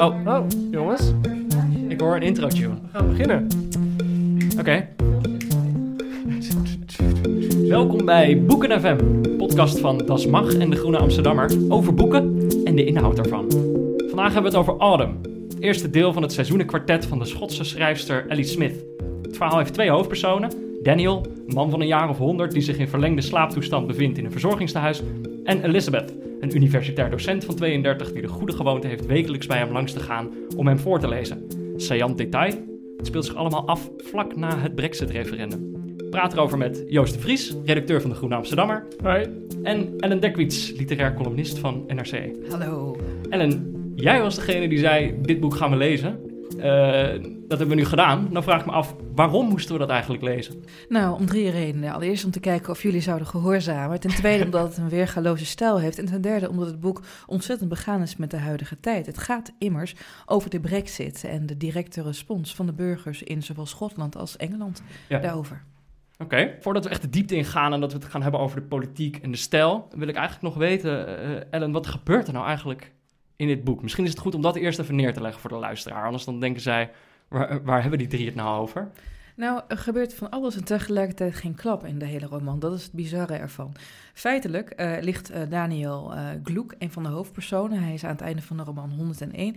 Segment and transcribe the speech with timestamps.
[0.00, 1.12] Oh, oh, jongens.
[1.88, 2.68] Ik hoor een intro tune.
[2.68, 3.46] We gaan beginnen.
[4.58, 4.88] Oké.
[7.68, 8.96] Welkom bij Boeken FM,
[9.36, 13.50] podcast van Das Mag en de Groene Amsterdammer over boeken en de inhoud daarvan.
[13.96, 17.64] Vandaag hebben we het over Autumn, het eerste deel van het seizoenenkwartet van de Schotse
[17.64, 18.84] schrijfster Ellie Smith.
[19.22, 20.50] Het verhaal heeft twee hoofdpersonen:
[20.82, 24.24] Daniel, een man van een jaar of honderd die zich in verlengde slaaptoestand bevindt in
[24.24, 25.02] een verzorgingstehuis,
[25.48, 29.72] en Elizabeth, een universitair docent van 32 die de goede gewoonte heeft wekelijks bij hem
[29.72, 31.46] langs te gaan om hem voor te lezen.
[31.76, 32.52] Saillant detail,
[32.96, 35.72] het speelt zich allemaal af vlak na het Brexit-referendum.
[36.10, 38.86] Praat erover met Joost de Vries, redacteur van de Groene Amsterdammer.
[39.02, 39.26] Hoi.
[39.62, 42.30] En Ellen Dekwits, literair columnist van NRC.
[42.50, 42.96] Hallo.
[43.28, 46.27] Ellen, jij was degene die zei, dit boek gaan we lezen.
[46.58, 46.64] Uh,
[47.48, 48.28] dat hebben we nu gedaan.
[48.32, 50.64] Dan vraag ik me af, waarom moesten we dat eigenlijk lezen?
[50.88, 51.92] Nou, om drie redenen.
[51.92, 54.00] Allereerst om te kijken of jullie zouden gehoorzamen.
[54.00, 55.98] Ten tweede omdat het een weergaloze stijl heeft.
[55.98, 59.06] En ten derde omdat het boek ontzettend begaan is met de huidige tijd.
[59.06, 59.94] Het gaat immers
[60.26, 64.82] over de brexit en de directe respons van de burgers in zowel Schotland als Engeland
[65.08, 65.18] ja.
[65.18, 65.62] daarover.
[66.18, 68.66] Oké, voordat we echt de diepte ingaan en dat we het gaan hebben over de
[68.66, 72.46] politiek en de stijl, wil ik eigenlijk nog weten, uh, Ellen, wat gebeurt er nou
[72.46, 72.92] eigenlijk
[73.38, 73.82] in dit boek?
[73.82, 76.24] Misschien is het goed om dat eerst even neer te leggen voor de luisteraar, anders
[76.24, 76.90] dan denken zij,
[77.28, 78.90] Waar, waar hebben die drie het nou over?
[79.38, 82.58] Nou, er gebeurt van alles en tegelijkertijd geen klap in de hele roman.
[82.58, 83.74] Dat is het bizarre ervan.
[84.14, 87.82] Feitelijk uh, ligt uh, Daniel uh, Gloek, een van de hoofdpersonen.
[87.82, 89.56] Hij is aan het einde van de roman 101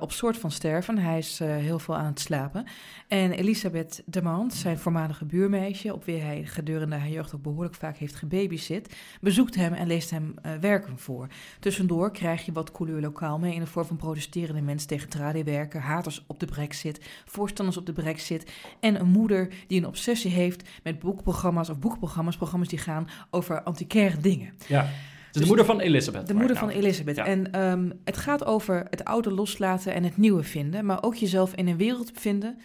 [0.00, 0.98] op soort van sterven.
[0.98, 2.64] Hij is heel veel aan het slapen.
[3.08, 7.96] En Elisabeth Demant, zijn voormalige buurmeisje, op wie hij gedurende haar jeugd ook behoorlijk vaak
[7.96, 11.26] heeft gebabysit, bezoekt hem en leest hem werken voor.
[11.58, 15.80] Tussendoor krijg je wat couleur lokaal mee in de vorm van protesterende mensen tegen tradiewerken,
[15.80, 20.68] haters op de brexit, voorstanders op de brexit en een moeder die een obsessie heeft
[20.82, 24.52] met boekprogramma's of boekprogramma's, programma's die gaan over antiquaire dingen.
[24.66, 24.88] Ja.
[25.30, 26.26] Dus de moeder van Elisabeth.
[26.26, 27.18] De moeder van Elisabeth.
[27.18, 31.54] En um, het gaat over het oude loslaten en het nieuwe vinden, maar ook jezelf
[31.54, 32.58] in een wereld vinden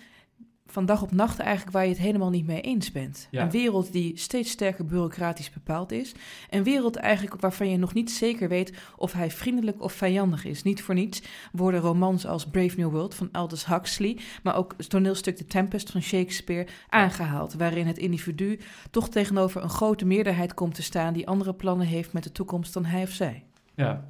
[0.67, 3.27] van dag op nacht eigenlijk waar je het helemaal niet mee eens bent.
[3.31, 6.11] Een wereld die steeds sterker bureaucratisch bepaald is.
[6.49, 10.63] Een wereld eigenlijk waarvan je nog niet zeker weet of hij vriendelijk of vijandig is.
[10.63, 11.21] Niet voor niets
[11.51, 15.91] worden romans als Brave New World van Aldous Huxley, maar ook het toneelstuk The Tempest
[15.91, 18.59] van Shakespeare aangehaald, waarin het individu
[18.91, 22.73] toch tegenover een grote meerderheid komt te staan die andere plannen heeft met de toekomst
[22.73, 23.43] dan hij of zij.
[23.75, 24.09] Ja,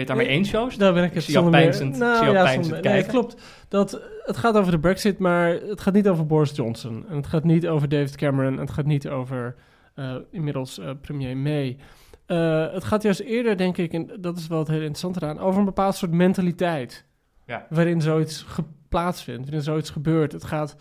[0.00, 0.78] je het daarmee eens, Joost?
[0.78, 3.42] Daar ben ik het zie jou pijnzend, nou, ja, zonder, nee, het klopt.
[3.68, 7.04] Dat, het gaat over de brexit, maar het gaat niet over Boris Johnson.
[7.08, 8.52] En het gaat niet over David Cameron.
[8.52, 9.54] En het gaat niet over
[9.96, 11.76] uh, inmiddels uh, premier May.
[12.26, 15.38] Uh, het gaat juist eerder, denk ik, en dat is wel het hele interessante eraan,
[15.38, 17.04] over een bepaald soort mentaliteit.
[17.46, 17.66] Ja.
[17.70, 18.46] Waarin zoiets
[18.88, 20.32] plaatsvindt, waarin zoiets gebeurt.
[20.32, 20.76] Het gaat,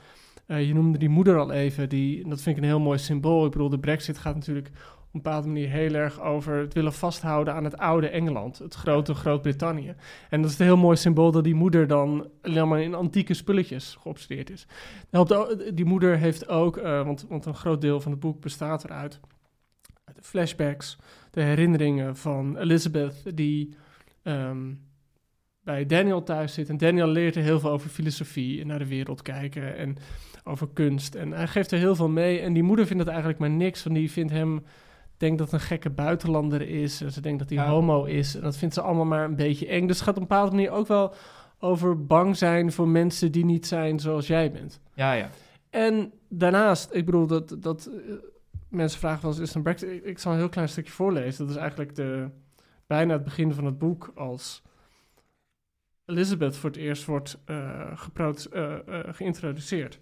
[0.46, 3.46] je noemde die moeder al even, die, dat vind ik een heel mooi symbool.
[3.46, 4.70] Ik bedoel, de brexit gaat natuurlijk
[5.12, 9.14] een bepaalde manier heel erg over het willen vasthouden aan het oude Engeland, het grote
[9.14, 9.96] Groot-Brittannië.
[10.30, 13.98] En dat is een heel mooi symbool dat die moeder dan helemaal in antieke spulletjes
[14.00, 14.68] geobsedeerd is.
[15.74, 19.20] Die moeder heeft ook, uh, want, want een groot deel van het boek bestaat eruit,
[20.14, 20.98] de flashbacks,
[21.32, 23.76] de herinneringen van Elizabeth die
[24.24, 24.86] um,
[25.64, 26.70] bij Daniel thuis zit.
[26.70, 29.98] En Daniel leert er heel veel over filosofie en naar de wereld kijken en
[30.44, 31.16] over kunst.
[31.16, 32.40] En hij geeft er heel veel mee.
[32.40, 34.64] En die moeder vindt het eigenlijk maar niks, want die vindt hem
[35.18, 37.02] denkt dat een gekke buitenlander is.
[37.02, 38.36] En ze denkt dat hij homo is.
[38.36, 39.88] En dat vindt ze allemaal maar een beetje eng.
[39.88, 41.14] Dus het gaat op een bepaalde manier ook wel
[41.60, 44.82] over bang zijn voor mensen die niet zijn zoals jij bent.
[44.94, 45.30] Ja, ja.
[45.70, 48.14] En daarnaast, ik bedoel, dat, dat uh,
[48.70, 49.90] mensen vragen wel eens, is een brexit?
[49.90, 51.46] Ik, ik, zal een heel klein stukje voorlezen.
[51.46, 52.30] Dat is eigenlijk de,
[52.88, 54.62] bijna het begin van het boek als
[56.06, 57.92] Elizabeth voor het eerst wordt uh,
[58.54, 58.76] uh,
[59.08, 60.00] geïntroduceerd.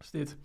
[0.00, 0.36] Is dit.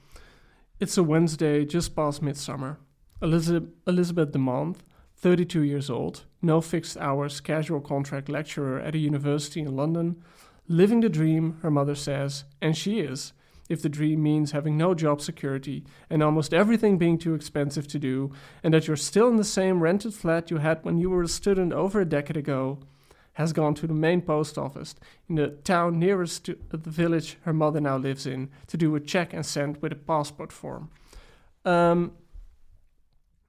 [0.78, 2.80] It's a Wednesday just past midsummer.
[3.24, 4.76] Elizabeth, Elizabeth DeMont,
[5.16, 10.22] 32 years old, no fixed hours, casual contract lecturer at a university in London,
[10.68, 13.32] living the dream, her mother says, and she is,
[13.70, 17.98] if the dream means having no job security and almost everything being too expensive to
[17.98, 18.30] do,
[18.62, 21.28] and that you're still in the same rented flat you had when you were a
[21.30, 22.78] student over a decade ago,
[23.38, 24.96] has gone to the main post office
[25.30, 29.00] in the town nearest to the village her mother now lives in to do a
[29.00, 30.92] check and send with a passport form.
[31.66, 32.12] Um,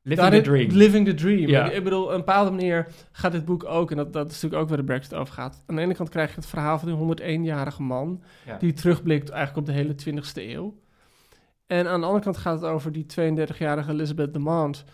[0.07, 0.71] Living the dream.
[0.71, 1.49] Living the dream.
[1.49, 1.71] Ja.
[1.71, 4.63] Ik bedoel, op een bepaalde manier gaat dit boek ook, en dat, dat is natuurlijk
[4.63, 5.63] ook waar de Brexit over gaat.
[5.67, 8.59] Aan de ene kant krijg je het verhaal van die 101-jarige man, Ja.
[8.59, 10.79] die terugblikt eigenlijk op de hele 20e eeuw.
[11.67, 14.85] En aan de andere kant gaat het over die 32-jarige Elizabeth Demant,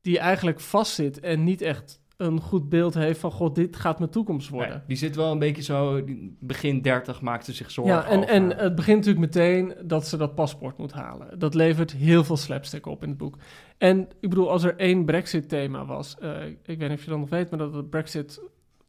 [0.00, 4.10] die eigenlijk vastzit en niet echt een goed beeld heeft van, god, dit gaat mijn
[4.10, 4.70] toekomst worden.
[4.70, 6.04] Nee, die zit wel een beetje zo,
[6.38, 8.30] begin 30 maakt ze zich zorgen Ja, en, over.
[8.30, 11.38] en het begint natuurlijk meteen dat ze dat paspoort moet halen.
[11.38, 13.36] Dat levert heel veel slapstick op in het boek.
[13.78, 17.18] En ik bedoel, als er één Brexit-thema was, eh, ik weet niet of je dat
[17.18, 18.40] nog weet, maar dat de Brexit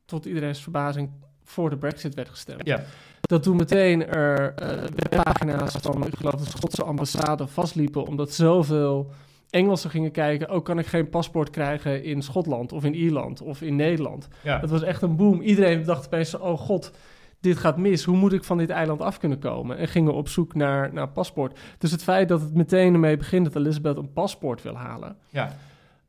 [0.05, 1.09] tot iedereen's verbazing
[1.43, 2.65] voor de Brexit werd gestemd.
[2.65, 2.83] Ja.
[3.21, 9.11] Dat toen meteen er eh, webpagina's van, ik geloof, de Schotse ambassade vastliepen, omdat zoveel
[9.53, 13.61] Engelsen gingen kijken, oh, kan ik geen paspoort krijgen in Schotland of in Ierland of
[13.61, 14.27] in Nederland?
[14.43, 14.59] Ja.
[14.59, 15.41] Het was echt een boom.
[15.41, 16.91] Iedereen dacht opeens, oh god,
[17.39, 18.03] dit gaat mis.
[18.03, 19.77] Hoe moet ik van dit eiland af kunnen komen?
[19.77, 21.59] En gingen op zoek naar, naar paspoort.
[21.77, 25.15] Dus het feit dat het meteen ermee begint dat Elizabeth een paspoort wil halen.
[25.29, 25.55] Ja.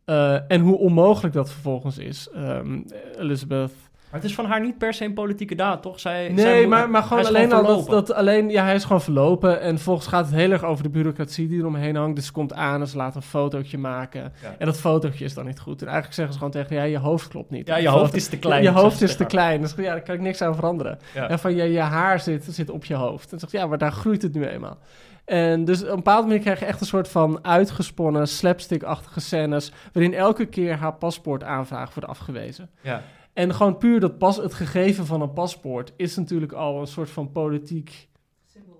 [0.05, 2.29] eh, en hoe onmogelijk dat vervolgens is.
[2.35, 2.81] Ehm,
[3.19, 3.73] Elizabeth.
[4.14, 6.00] Maar het is van haar niet per se een politieke daad, toch?
[6.00, 9.00] Zij, Nee, zij moet- maar, maar gewoon alleen al dat, alleen, ja, hij is gewoon
[9.00, 9.61] verlopen.
[9.61, 12.16] En volgens gaat het heel erg over de bureaucratie die eromheen hangt.
[12.16, 14.32] Dus ze komt aan en ze laat een fotootje maken.
[14.43, 14.55] Ja.
[14.58, 15.81] En dat fotootje is dan niet goed.
[15.81, 17.66] En eigenlijk zeggen ze gewoon tegen, ja, je hoofd klopt niet.
[17.66, 18.62] Ja, je hoofd foto- is te klein.
[18.62, 19.61] Je hoofd is te klein.
[19.61, 20.99] Dus ja, daar kan ik niks aan veranderen.
[21.14, 21.28] Ja.
[21.28, 23.32] En van je, je haar zit, zit op je hoofd.
[23.32, 24.78] En zegt ja, maar daar groeit het nu eenmaal.
[25.25, 29.72] En dus op een bepaalde manier krijg je echt een soort van uitgesponnen, slapstick-achtige scènes.
[29.93, 32.70] waarin elke keer haar paspoortaanvraag wordt afgewezen.
[32.82, 33.02] Ja.
[33.34, 37.10] En gewoon puur dat pas, het gegeven van een paspoort is natuurlijk al een soort
[37.10, 38.08] van politiek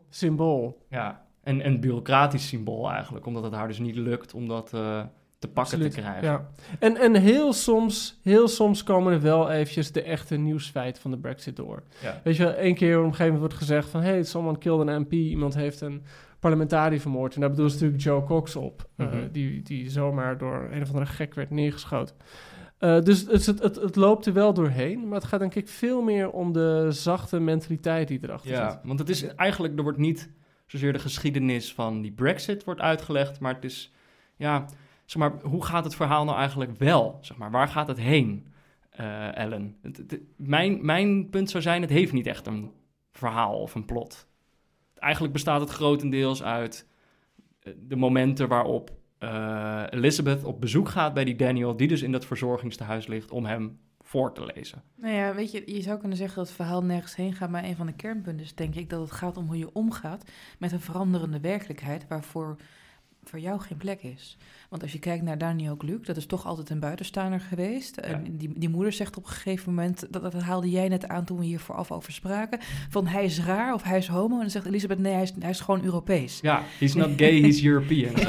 [0.09, 0.83] symbool.
[0.89, 5.03] Ja, en een bureaucratisch symbool eigenlijk, omdat het haar dus niet lukt om dat eh,
[5.39, 6.23] te pakken Absoluut, te krijgen.
[6.29, 6.49] Ja.
[6.79, 11.19] En, en heel, soms, heel soms komen er wel eventjes de echte nieuwsfeiten van de
[11.19, 11.83] Brexit door.
[12.03, 12.21] Ja.
[12.25, 14.01] Weet je, wel, één keer op een gegeven moment wordt gezegd van...
[14.03, 16.03] hey, someone killed an MP, iemand heeft een
[16.39, 17.35] parlementariër vermoord.
[17.35, 18.89] En daar bedoelen ze natuurlijk Joe Cox op.
[18.97, 19.29] eh, Mhm.
[19.33, 22.17] die, die zomaar door een of andere gek werd neergeschoten.
[22.85, 25.09] Eh, dus het, het, het, het loopt er wel doorheen.
[25.09, 28.81] Maar het gaat denk ik veel meer om de zachte mentaliteit die erachter Ja, zit.
[28.85, 30.31] want het is eigenlijk, er wordt niet
[30.67, 33.93] zozeer de geschiedenis van die Brexit wordt uitgelegd, maar het is,
[34.37, 34.67] ja,
[35.05, 37.19] zeg maar, hoe gaat het verhaal nou eigenlijk wel?
[37.21, 38.47] Zeg maar, waar gaat het heen,
[38.91, 39.77] eh, Ellen?
[39.83, 42.71] Het, het- mijn, mijn punt zou zijn, het heeft niet echt een
[43.13, 44.27] verhaal of een plot.
[44.95, 46.89] Eigenlijk bestaat het grotendeels uit
[47.63, 48.91] eh, de momenten waarop
[49.25, 53.45] eh, Elizabeth op bezoek gaat bij die Daniel, die dus in dat verzorgingstehuis ligt, om
[53.45, 54.83] hem voor te lezen.
[54.95, 57.65] Nou ja, weet je, je zou kunnen zeggen dat het verhaal nergens heen gaat, maar
[57.65, 60.73] een van de kernpunten is denk ik dat het gaat om hoe je omgaat met
[60.73, 62.57] een veranderende werkelijkheid waarvoor
[63.25, 64.37] voor jou geen plek is.
[64.69, 67.97] Want als je kijkt naar Daniel Gluck, dat is toch altijd een buitenstaander geweest.
[67.97, 71.25] En die, die moeder zegt op een gegeven moment, dat, dat haalde jij net aan
[71.25, 72.59] toen we hier vooraf over spraken,
[72.91, 74.35] van hij is raar of hij is homo.
[74.35, 76.39] En dan zegt Elisabeth, nee, hij is, hij is gewoon Europees.
[76.43, 78.13] Ja, he's not gay, he's European.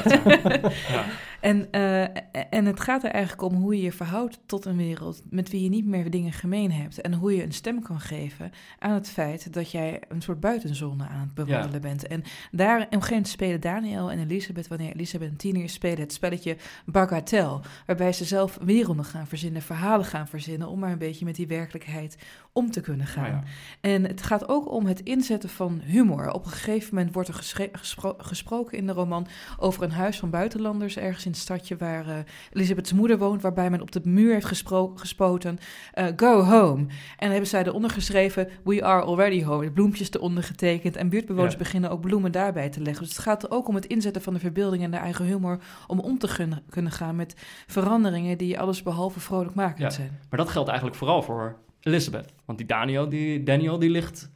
[0.88, 1.04] ja.
[1.46, 2.02] En, eh,
[2.50, 5.62] en het gaat er eigenlijk om hoe je je verhoudt tot een wereld met wie
[5.62, 7.00] je niet meer dingen gemeen hebt.
[7.00, 11.08] En hoe je een stem kan geven aan het feit dat jij een soort buitenzone
[11.08, 12.06] aan het bewandelen bent.
[12.06, 15.72] En daar op een gegeven moment spelen Daniel en Elisabeth, wanneer Elisabeth een tiener is,
[15.72, 16.56] spelen het spelletje
[16.86, 17.60] Bagatelle.
[17.86, 21.46] Waarbij ze zelf werelden gaan verzinnen, verhalen gaan verzinnen, om maar een beetje met die
[21.46, 22.16] werkelijkheid
[22.56, 23.22] om te kunnen gaan.
[23.22, 23.42] Nou ja.
[23.80, 26.30] En het gaat ook om het inzetten van humor.
[26.32, 29.26] Op een gegeven moment wordt er gespro- gesproken in de roman
[29.58, 32.14] over een huis van buitenlanders ergens in het stadje waar eh
[32.52, 34.62] Elisabeth's moeder woont, waarbij men op de muur heeft
[34.94, 35.58] gespoten:
[35.92, 36.80] eh, Go home.
[36.80, 36.88] En
[37.18, 39.70] dan hebben zij eronder geschreven: We are already home.
[39.70, 40.96] Bloempjes eronder getekend.
[40.96, 41.58] En buurtbewoners Ja.
[41.58, 43.04] beginnen ook bloemen daarbij te leggen.
[43.04, 45.58] Dus het gaat er ook om het inzetten van de verbeelding en de eigen humor
[45.86, 47.34] om om te kunnen gaan met
[47.66, 49.90] veranderingen die alles behalve vrolijkmakend Ja.
[49.90, 50.18] zijn.
[50.30, 52.32] Maar dat geldt eigenlijk vooral voor Elizabeth.
[52.44, 54.30] Want die Daniel, die, Daniel, die ligt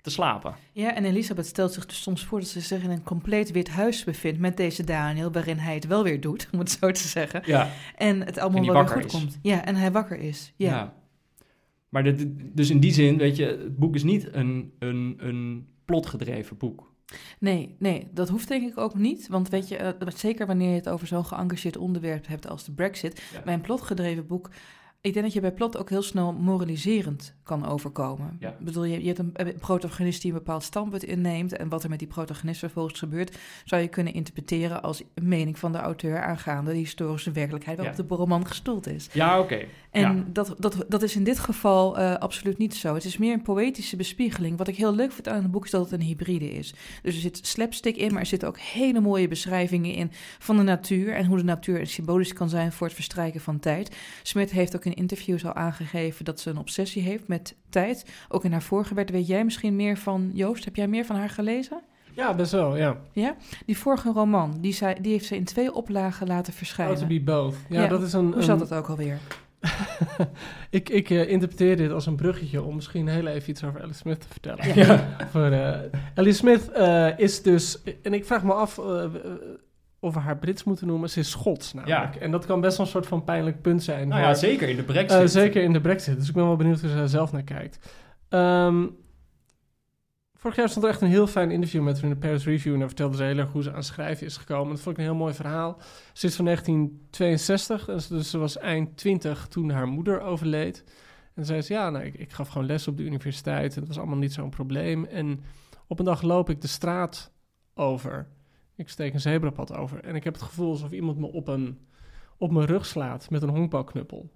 [0.00, 0.54] te slapen.
[0.72, 3.68] Ja, en Elisabeth stelt zich dus soms voor dat ze zich in een compleet wit
[3.68, 7.08] huis bevindt met deze Daniel, waarin hij het wel weer doet, om het zo te
[7.08, 7.42] zeggen.
[7.44, 7.70] Ja.
[7.96, 9.12] En het allemaal En wel weer goed is.
[9.12, 9.38] komt.
[9.42, 10.52] Ja, en hij wakker is.
[10.56, 10.94] Ja.
[11.88, 12.26] Maar dit,
[12.56, 16.92] dus in die zin, weet je, het boek is niet een, een, een plotgedreven boek.
[17.38, 19.28] Nee, nee, dat hoeft denk ik ook niet.
[19.28, 22.72] Want weet je, eh, zeker wanneer je het over zo'n geëngageerd onderwerp hebt als de
[22.72, 23.42] Brexit, Ja.
[23.42, 24.50] bij een plotgedreven boek.
[25.00, 28.36] Ik denk dat je bij plot ook heel snel moraliserend kan overkomen.
[28.40, 28.48] Ja.
[28.48, 31.56] Ik bedoel, je, je hebt een, een protagonist die een bepaald standpunt inneemt.
[31.56, 35.58] En wat er met die protagonist vervolgens gebeurt, zou je kunnen interpreteren als een mening
[35.58, 38.02] van de auteur aangaande de historische werkelijkheid waarop Ja.
[38.02, 39.08] de roman gestoeld is.
[39.12, 39.64] Ja, oké.
[39.90, 40.24] En Ja.
[40.32, 42.94] dat, dat, dat is in dit geval eh, absoluut niet zo.
[42.94, 44.58] Het is meer een poëtische bespiegeling.
[44.58, 46.74] Wat ik heel leuk vind aan het boek is dat het een hybride is.
[47.02, 50.62] Dus er zit slapstick in, maar er zitten ook hele mooie beschrijvingen in van de
[50.62, 51.14] natuur.
[51.14, 53.96] En hoe de natuur symbolisch kan zijn voor het verstrijken van tijd.
[54.22, 58.04] Smit heeft ook in interviews al aangegeven dat ze een obsessie heeft met tijd.
[58.28, 59.08] Ook in haar vorige werk.
[59.08, 61.80] Weet jij misschien meer van, Joost, heb jij meer van haar gelezen?
[62.14, 62.96] Ja, best wel, ja.
[63.66, 67.08] Die vorige roman, die, zij, die heeft ze in twee oplagen laten How to verschijnen.
[67.08, 67.54] be both.
[67.68, 68.32] Ja, Ja, dat is een...
[68.32, 69.18] Hoe zat het ook alweer?
[70.70, 73.98] ik ik eh, interpreteer dit als een bruggetje om misschien heel even iets over Alice
[73.98, 74.74] Smith te vertellen.
[74.74, 75.16] Ja.
[75.30, 75.78] Voor, eh,
[76.14, 78.80] Alice Smith eh, is dus, en ik vraag me af
[80.00, 81.10] of we haar Brits moeten noemen.
[81.10, 82.16] Ze is Schots namelijk.
[82.16, 84.08] En dat kan best wel een soort van pijnlijk punt zijn.
[84.08, 85.30] Nou ja, zeker in de eh, brexit.
[85.30, 86.16] zeker in de Brexit.
[86.18, 87.92] Dus ik ben wel benieuwd hoe ze daar zelf naar kijkt.
[88.28, 88.86] Ehm,
[90.34, 92.72] vorig jaar stond er echt een heel fijn interview met haar in de Paris Review.
[92.72, 94.74] En daar vertelde ze heel erg hoe ze aan schrijven is gekomen.
[94.74, 95.78] Dat vond ik een heel mooi verhaal.
[96.12, 100.84] Ze is van 1962, dus, ze was eind 20 toen haar moeder overleed.
[101.34, 103.74] En zei ze, ja, nou, ik, ik gaf gewoon les op de universiteit.
[103.74, 105.04] En het was allemaal niet zo'n probleem.
[105.04, 105.40] En
[105.86, 107.32] op een dag loop ik de straat
[107.74, 108.28] over.
[108.78, 110.04] Ik steek een zebrapad over.
[110.04, 111.78] En ik heb het gevoel alsof iemand me op, een,
[112.36, 114.30] op mijn rug slaat met een honkbalknuppel.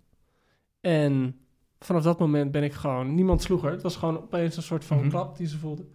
[0.80, 1.36] En
[1.78, 3.14] vanaf dat moment ben ik gewoon...
[3.14, 3.70] Niemand sloeg haar.
[3.70, 5.08] Het was gewoon opeens een soort van Mhm.
[5.08, 5.86] klap die ze voelde.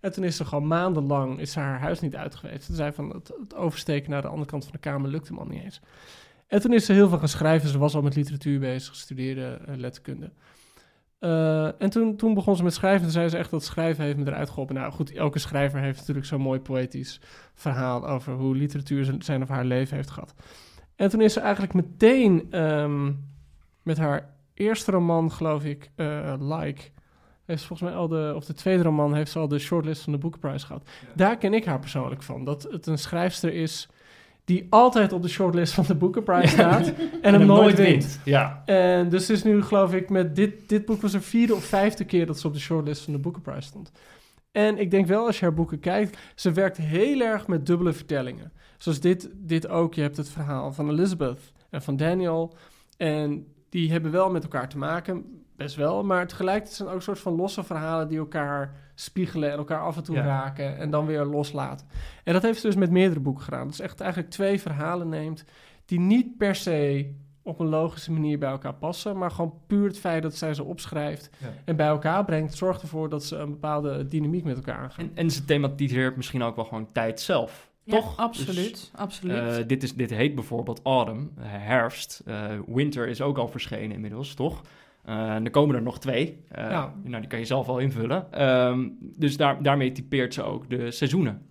[0.00, 2.64] En toen is ze gewoon maandenlang is ze haar huis niet uit geweest.
[2.64, 5.38] Ze zei van het, het oversteken naar de andere kant van de kamer lukte hem
[5.38, 5.80] al niet eens.
[6.46, 7.68] En toen is ze heel veel gaan schrijven.
[7.68, 10.32] Ze was al met literatuur bezig, studeerde eh, letterkunde.
[11.24, 13.02] Eh, en toen, toen begon ze met schrijven.
[13.02, 14.74] Toen zei ze echt dat schrijven heeft me eruit geholpen.
[14.74, 17.20] Nou goed, elke schrijver heeft natuurlijk zo'n mooi poëtisch
[17.54, 20.34] verhaal over hoe literatuur zijn- of haar leven heeft gehad.
[20.96, 23.12] En toen is ze eigenlijk meteen ehm,
[23.82, 26.82] met haar eerste roman, geloof ik, eh, Like,
[27.44, 30.02] heeft ze volgens mij al de, of de tweede roman, heeft ze al de shortlist
[30.02, 30.88] van de Booker Prize gehad.
[31.14, 32.44] Daar ken ik haar persoonlijk van.
[32.44, 33.88] Dat het een schrijfster is
[34.44, 38.20] die altijd op de shortlist van de Booker Prize staat en, hem nooit wint.
[38.24, 38.62] Ja.
[38.64, 42.04] En dus is nu, geloof ik, met dit, dit boek was de vierde of vijfde
[42.04, 43.92] keer dat ze op de shortlist van de Booker Prize stond.
[44.52, 47.92] En ik denk wel, als je haar boeken kijkt, ze werkt heel erg met dubbele
[47.92, 48.52] vertellingen.
[48.78, 49.94] Zoals dit, dit ook.
[49.94, 52.56] Je hebt het verhaal van Elizabeth en van Daniel.
[52.96, 56.04] En die hebben wel met elkaar te maken, best wel.
[56.04, 59.96] Maar tegelijkertijd zijn ook een soort van losse verhalen die elkaar spiegelen en elkaar af
[59.96, 60.24] en toe Ja.
[60.24, 61.86] raken en dan weer loslaten.
[62.24, 63.66] En dat heeft ze dus met meerdere boeken gedaan.
[63.68, 65.44] Dus echt eigenlijk twee verhalen neemt
[65.84, 67.10] die niet per se
[67.42, 70.64] op een logische manier bij elkaar passen, maar gewoon puur het feit dat zij ze
[70.64, 71.46] opschrijft Ja.
[71.64, 75.04] en bij elkaar brengt, zorgt ervoor dat ze een bepaalde dynamiek met elkaar aangaan.
[75.04, 77.72] En, en ze thematiseert misschien ook wel gewoon tijd zelf.
[77.82, 78.16] Ja, Toch?
[78.16, 79.36] absoluut, Dus, absoluut.
[79.58, 82.22] eh, dit, is, dit heet bijvoorbeeld Autumn, eh, herfst.
[82.26, 84.62] Eh, winter is ook al verschenen inmiddels, toch?
[85.04, 86.44] Eh, en er komen er nog twee.
[86.48, 86.94] Eh, Ja.
[87.04, 88.32] Nou, die kan je zelf wel invullen.
[88.32, 91.46] Ehm, dus daar, daarmee typeert ze ook de seizoenen.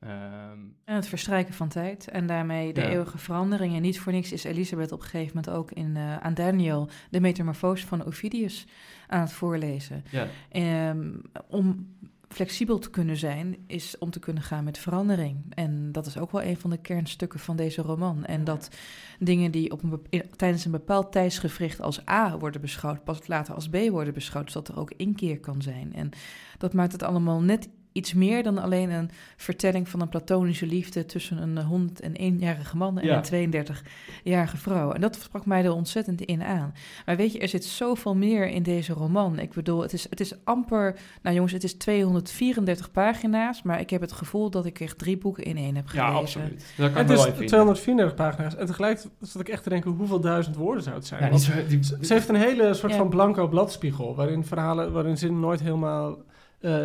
[0.00, 2.88] Ehm, En het verstrijken van tijd en daarmee de Ja.
[2.88, 3.74] eeuwige verandering.
[3.74, 6.88] En niet voor niks is Elisabeth op een gegeven moment ook in, eh, aan Daniel
[7.10, 8.66] de metamorfose van Ovidius
[9.06, 10.04] aan het voorlezen.
[10.10, 10.26] ja.
[10.48, 11.08] Ehm,
[11.48, 11.96] om
[12.32, 15.36] flexibel te kunnen zijn, is om te kunnen gaan met verandering.
[15.48, 18.24] En dat is ook wel een van de kernstukken van deze roman.
[18.24, 18.70] En dat
[19.18, 23.68] dingen die op een tijdens een bepaald tijdsgevricht als A worden beschouwd, pas later als
[23.68, 25.94] B worden beschouwd, zodat er ook inkeer kan zijn.
[25.94, 26.10] En
[26.58, 31.06] dat maakt het allemaal net iets meer dan alleen een vertelling van een platonische liefde
[31.06, 33.22] tussen een 101-jarige man en Ja.
[33.30, 34.92] een 32-jarige vrouw.
[34.92, 36.74] En dat sprak mij er ontzettend in aan.
[37.06, 39.38] Maar weet je, er zit zoveel meer in deze roman.
[39.38, 40.96] Ik bedoel, het is, het is amper...
[41.22, 45.18] Nou jongens, het is 234 pagina's, maar ik heb het gevoel dat ik echt drie
[45.18, 46.20] boeken in één heb ja, gelezen.
[46.40, 46.74] absoluut.
[46.76, 47.46] Dat kan Het is even in.
[47.46, 48.56] 234 pagina's.
[48.56, 51.22] En tegelijk zat ik echt te denken, hoeveel duizend woorden zou het zijn?
[51.24, 52.98] Ja, Want die, die, ze heeft een hele soort Ja.
[52.98, 56.22] van blanco bladspiegel, waarin verhalen, waarin zinnen nooit helemaal eh,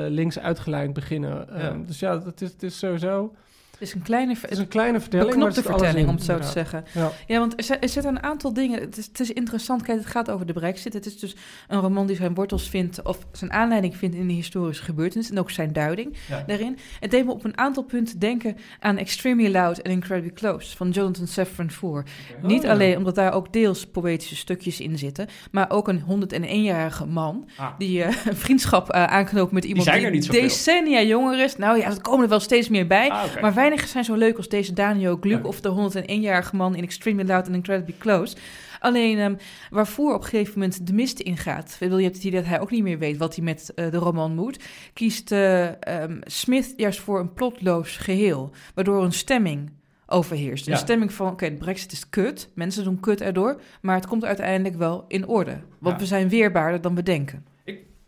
[0.08, 1.50] links uitgelijnd beginnen.
[1.50, 3.34] Ehm, dus ja, het is, het is sowieso...
[3.80, 4.36] Het is een kleine...
[4.42, 6.84] Het is een kleine vertelling, er zit alles vertelling, in, om het zo te zeggen.
[6.94, 7.12] Ja.
[7.28, 8.80] Ja, want er zit- er zitten een aantal dingen.
[8.80, 9.82] Het is, het is interessant.
[9.82, 10.94] Kijk, het gaat over de Brexit.
[10.94, 11.36] Het is dus
[11.68, 15.30] een roman die zijn wortels vindt, of zijn aanleiding vindt in de historische gebeurtenis.
[15.30, 16.44] En ook zijn duiding Ja.
[16.48, 16.78] daarin.
[17.00, 20.90] Het deed me op een aantal punten denken aan Extremely Loud and Incredibly Close van
[20.90, 22.04] Jonathan Safran Foer.
[22.42, 26.04] Oh, Niet alleen omdat daar ook deels poëtische stukjes in zitten, maar ook een
[26.44, 27.68] 101-jarige man Ah.
[27.78, 31.56] die eh, een vriendschap eh, aanknoopt met iemand die decennia jonger is.
[31.56, 33.10] Nou ja, er komen er wel steeds meer bij.
[33.10, 33.24] Ah.
[33.42, 35.48] Maar weinig zijn zo leuk als deze Daniel Gluck Ja.
[35.48, 38.36] of de 101-jarige man in Extremely Loud and Incredibly Close.
[38.80, 39.36] Alleen ehm,
[39.70, 41.78] waarvoor op een gegeven moment de mist ingaat.
[41.80, 43.92] Ik Je hebt het idee dat hij ook niet meer weet wat hij met eh,
[43.92, 44.60] de roman moet.
[44.94, 49.72] Kiest eh, ehm, Smith juist voor een plotloos geheel, waardoor een stemming
[50.06, 50.68] overheerst.
[50.68, 54.26] Een stemming van, oké, de brexit is kut, mensen doen kut erdoor, maar het komt
[54.26, 55.60] uiteindelijk wel in orde.
[55.80, 56.02] Want Ja.
[56.02, 57.46] we zijn weerbaarder dan we denken.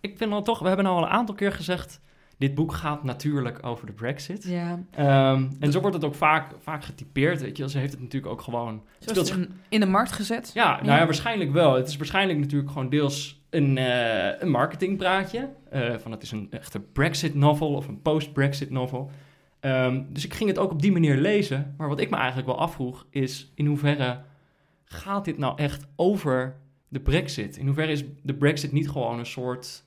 [0.01, 1.99] Ik vind dan toch, we hebben al een aantal keer gezegd...
[2.37, 4.43] dit boek gaat natuurlijk over de brexit.
[4.43, 7.69] Ja, Ehm, en zo wordt het ook vaak, vaak getypeerd, weet je.
[7.69, 8.83] Ze heeft het natuurlijk ook gewoon...
[8.99, 10.51] speelt in, in de markt gezet.
[10.53, 10.97] Ja, nou Ja.
[10.97, 11.73] ja, waarschijnlijk wel.
[11.75, 15.49] Het is waarschijnlijk natuurlijk gewoon deels een, eh een marketingpraatje.
[15.69, 19.11] eh, van het is een echte Brexit-novel of een post-Brexit novel.
[19.59, 21.73] Ehm, dus ik ging het ook op die manier lezen.
[21.77, 23.51] Maar wat ik me eigenlijk wel afvroeg is...
[23.55, 24.21] in hoeverre
[24.85, 26.55] gaat dit nou echt over
[26.87, 27.57] de Brexit?
[27.57, 29.83] In hoeverre is de Brexit niet gewoon een soort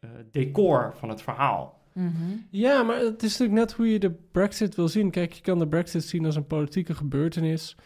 [0.00, 1.77] eh, decor van het verhaal?
[1.98, 2.36] Mhm.
[2.50, 5.10] Ja, maar het is natuurlijk net hoe je de Brexit wil zien.
[5.10, 7.76] Kijk, je kan de Brexit zien als een politieke gebeurtenis.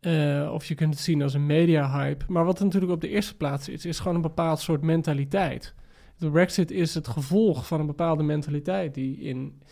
[0.00, 2.24] eh, of je kunt het zien als een media-hype.
[2.28, 5.74] Maar wat er natuurlijk op de eerste plaats is, is gewoon een bepaald soort mentaliteit.
[6.18, 9.62] De Brexit is het gevolg van een bepaalde mentaliteit die in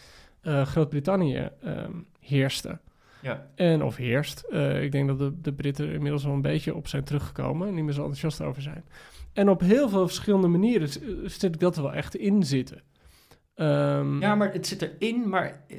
[0.41, 2.79] eh, Groot-Brittannië ehm, heerste.
[3.23, 3.47] Ja.
[3.55, 4.41] En of heerst.
[4.41, 7.69] Eh, ik denk dat de, de Britten er inmiddels wel een beetje op zijn teruggekomen
[7.69, 8.85] en niet meer zo enthousiast over zijn.
[9.33, 10.89] En op heel veel verschillende manieren
[11.25, 12.83] zit ik dat er wel echt in zitten.
[13.57, 15.77] Ehm, Ja, maar het zit erin, maar eh,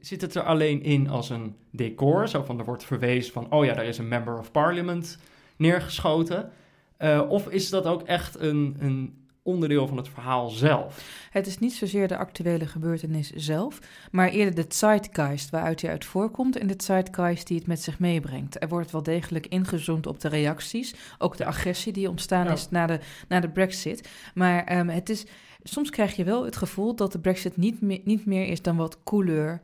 [0.00, 2.28] zit het er alleen in als een decor?
[2.28, 5.18] Zo van, er wordt verwezen van, oh ja, daar is een member of parliament
[5.56, 6.50] neergeschoten.
[6.96, 11.26] Eh, of is dat ook echt een, een onderdeel van het verhaal zelf?
[11.30, 13.78] Het is niet zozeer de actuele gebeurtenis zelf,
[14.10, 17.98] maar eerder de zeitgeist waaruit hij uit voorkomt en de zeitgeist die het met zich
[17.98, 18.62] meebrengt.
[18.62, 22.52] Er wordt wel degelijk ingezoomd op de reacties, ook de agressie die ontstaan Ja.
[22.52, 22.98] is na de,
[23.28, 24.08] na de brexit.
[24.34, 25.26] Maar ehm, het is,
[25.62, 28.98] soms krijg je wel het gevoel dat de brexit niet, niet meer is dan wat
[29.04, 29.60] couleur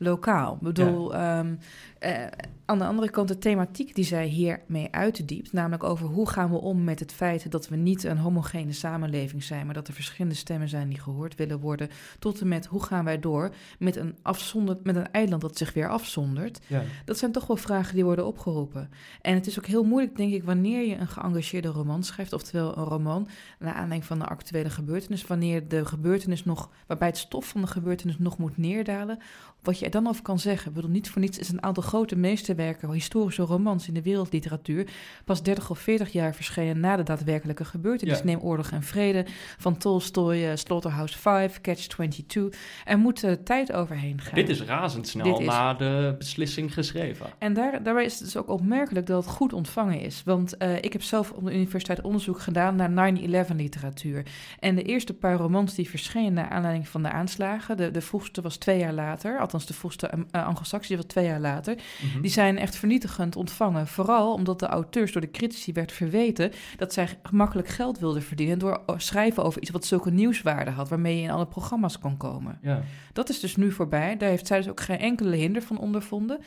[0.00, 0.54] lokaal.
[0.54, 1.54] Ik bedoel, ehm,
[1.98, 2.26] eh,
[2.64, 6.56] aan de andere kant de thematiek die zij hiermee uitdiept, namelijk over hoe gaan we
[6.56, 10.36] om met het feit dat we niet een homogene samenleving zijn, maar dat er verschillende
[10.36, 11.88] stemmen zijn die gehoord willen worden,
[12.18, 15.72] tot en met hoe gaan wij door met een, afzonder, met een eiland dat zich
[15.72, 16.60] weer afzondert.
[16.66, 16.82] Ja.
[17.04, 18.90] Dat zijn toch wel vragen die worden opgeroepen.
[19.22, 22.78] En het is ook heel moeilijk, denk ik, wanneer je een geëngageerde roman schrijft, oftewel
[22.78, 23.28] een roman
[23.58, 27.66] naar aanleiding van de actuele gebeurtenis, wanneer de gebeurtenis nog, waarbij het stof van de
[27.66, 29.18] gebeurtenis nog moet neerdalen,
[29.62, 30.68] wat je er dan over kan zeggen.
[30.68, 34.86] Ik bedoel, niet voor niets is een aantal grote meesterwerken, historische romans in de wereldliteratuur,
[35.24, 38.18] pas 30 of 40 jaar verschenen na de daadwerkelijke gebeurtenis.
[38.18, 38.24] Ja.
[38.24, 39.26] Neem Oorlog en Vrede
[39.58, 42.60] van Tolstoy, eh, Slaughterhouse 5, Catch 22.
[42.84, 44.34] Er moet eh, tijd overheen gaan.
[44.34, 47.26] Dit is razendsnel Dit is- na de beslissing geschreven.
[47.38, 50.22] En daar, daarbij is het dus ook opmerkelijk dat het goed ontvangen is.
[50.24, 54.22] Want eh, ik heb zelf op de universiteit onderzoek gedaan naar 9-11 literatuur.
[54.58, 57.76] En de eerste paar romans die verschenen naar aanleiding van de aanslagen...
[57.76, 61.40] de, de vroegste was twee jaar later, althans de vroegste uh, anglo-saxische was twee jaar
[61.40, 61.78] later...
[62.02, 62.20] Mhm.
[62.20, 63.86] die zijn echt vernietigend ontvangen.
[63.86, 66.52] Vooral omdat de auteurs door de critici werd verweten...
[66.76, 68.58] dat zij gemakkelijk geld wilden verdienen...
[68.58, 70.88] door eh, schrijven over iets wat zulke nieuwswaarde had...
[70.88, 72.58] waarmee je in alle programma's kon komen.
[72.62, 72.82] Ja.
[73.12, 74.16] Dat is dus nu voorbij.
[74.16, 76.40] Daar heeft zij dus ook geen enkele hinder van ondervonden.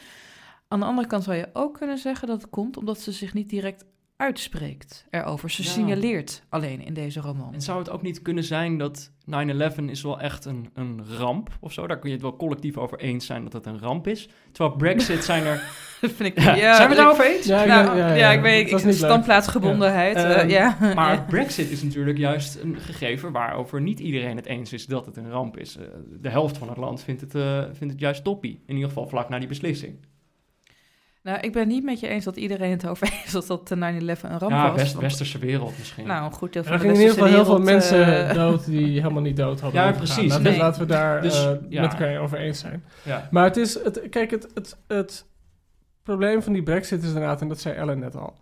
[0.67, 3.34] Aan de andere kant zou je ook kunnen zeggen dat het komt omdat ze zich
[3.34, 3.86] niet direct
[4.17, 5.49] uitspreekt erover.
[5.49, 5.69] Ze Ja.
[5.69, 7.54] signaleert alleen in deze roman.
[7.54, 11.49] En zou het ook niet kunnen zijn dat 9-11 is wel echt een, een ramp
[11.60, 11.88] of zo?
[11.88, 14.30] Daar kun je het wel collectief over eens zijn dat het een ramp is.
[14.52, 15.63] Terwijl Brexit zijn er...
[16.02, 17.45] Dat vind ik, Ja, ja, zijn we ik- daarover eens?
[17.45, 18.32] Ja, ik nou, ben- ja, ja, ja.
[18.32, 20.15] ik weet, Het ik, standplaatsgebondenheid.
[20.17, 20.23] Ja.
[20.30, 20.93] eh, Ehm, ja.
[20.95, 25.17] Maar Brexit is natuurlijk juist een gegeven waarover niet iedereen het eens is dat het
[25.17, 25.78] een ramp is.
[25.78, 25.84] Eh,
[26.21, 28.62] de helft van het land vindt het, eh, vindt het juist toppie.
[28.65, 29.95] In ieder geval vlak na die beslissing.
[31.23, 33.75] Nou, ik ben niet met je eens dat iedereen het over eens dat dat de
[33.75, 33.79] 9-11
[34.21, 34.75] een ramp ja, was.
[34.75, 36.07] west, want- westerse wereld misschien.
[36.07, 38.27] Nou, een goed deel Er van de gingen in ieder geval heel veel westerse mensen
[38.29, 39.81] eh, dood die helemaal niet dood hadden.
[39.81, 40.29] Ja, precies.
[40.29, 40.57] Laten, we- Nee.
[40.57, 41.81] laten we daar Dus, eh, ja.
[41.81, 42.83] met elkaar over eens zijn.
[43.03, 43.27] ja.
[43.31, 45.25] Maar het is, het, kijk, het, het, het
[46.03, 48.33] probleem van die brexit is inderdaad, en dat zei Ellen net al.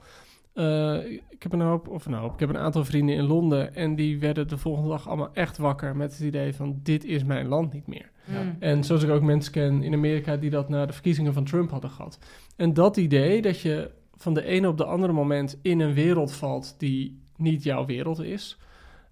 [0.54, 0.96] Eh,
[1.30, 3.96] ik heb een hoop, of een hoop, ik heb een aantal vrienden in Londen en
[3.96, 7.48] die werden de volgende dag allemaal echt wakker met het idee van dit is mijn
[7.48, 8.10] land niet meer.
[8.26, 8.56] mm.
[8.60, 11.72] En zoals ik ook mensen ken in Amerika die dat na de verkiezingen van Trump
[11.72, 12.20] hadden gehad.
[12.56, 16.32] En dat idee dat je van de ene op de andere moment in een wereld
[16.34, 18.58] valt die niet jouw wereld is.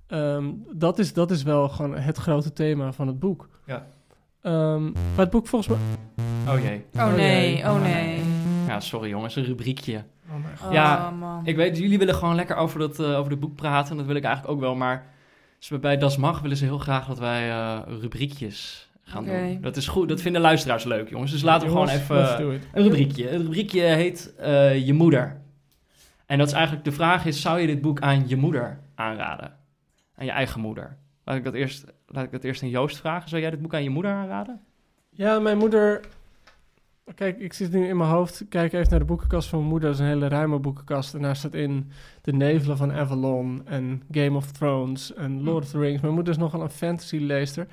[0.08, 3.50] ehm, dat is, dat is wel gewoon het grote thema van het boek.
[3.66, 3.88] Ja.
[4.42, 5.80] Ehm, maar het boek volgens mij...
[6.56, 6.86] Oh jee.
[6.96, 7.64] Oh nee, jee.
[7.64, 8.20] oh nee.
[8.68, 10.04] Ja, sorry jongens, een rubriekje.
[10.30, 10.68] Oh mijn god.
[10.68, 11.46] Oh, Ja, man.
[11.46, 13.98] Ik weet, jullie willen gewoon lekker over, dat, eh, over het boek praten.
[13.98, 14.76] Dat wil ik eigenlijk ook wel.
[14.76, 15.06] Maar
[15.60, 19.62] dus bij Das Mag willen ze heel graag dat wij eh, rubriekjes gaan doen.
[19.62, 20.10] Dat is goed.
[20.10, 21.32] Dat vinden luisteraars leuk, jongens.
[21.32, 23.28] Dus laten we Jongens, gewoon even een rubriekje.
[23.28, 25.42] Het rubriekje heet eh, Je Moeder.
[26.26, 29.56] En dat is eigenlijk de vraag is, zou je dit boek aan je moeder aanraden?
[30.16, 30.98] Aan je eigen moeder?
[31.24, 33.30] Laat ik dat eerst, laat ik dat eerst aan Joost vragen.
[33.30, 34.62] Zou jij dit boek aan je moeder aanraden?
[35.10, 36.02] Ja, mijn moeder...
[37.16, 38.46] Kijk, ik zit nu in mijn hoofd.
[38.50, 39.90] Kijk even naar de boekenkast van mijn moeder.
[39.90, 41.14] Dat is een hele ruime boekenkast.
[41.14, 41.92] En daar staat in
[42.22, 46.02] De Nevelen van Avalon en Game of Thrones en Lord of the Rings.
[46.02, 47.68] Mijn moeder is nogal een fantasy-leester.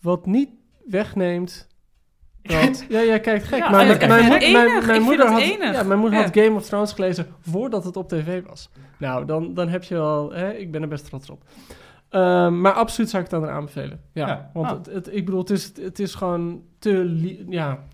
[0.00, 0.50] Wat niet
[0.90, 1.66] wegneemt
[2.42, 2.84] dat...
[2.88, 3.58] ja, jij kijkt gek.
[3.58, 6.24] Ja, maar mijn, kijk mijn, Enig, moeder, had, ja, mijn moeder Ja.
[6.24, 8.70] had Game of Thrones gelezen voordat het op tv was.
[8.98, 10.32] Nou, dan, dan heb je wel...
[10.32, 11.42] Hè, ik ben er best trots op.
[12.08, 14.00] Ehm, maar absoluut zou ik het aan haar aanbevelen.
[14.12, 14.76] Ja, want Ah.
[14.76, 17.16] het, het, ik bedoel, het is, het is gewoon te...
[17.48, 17.84] Ja,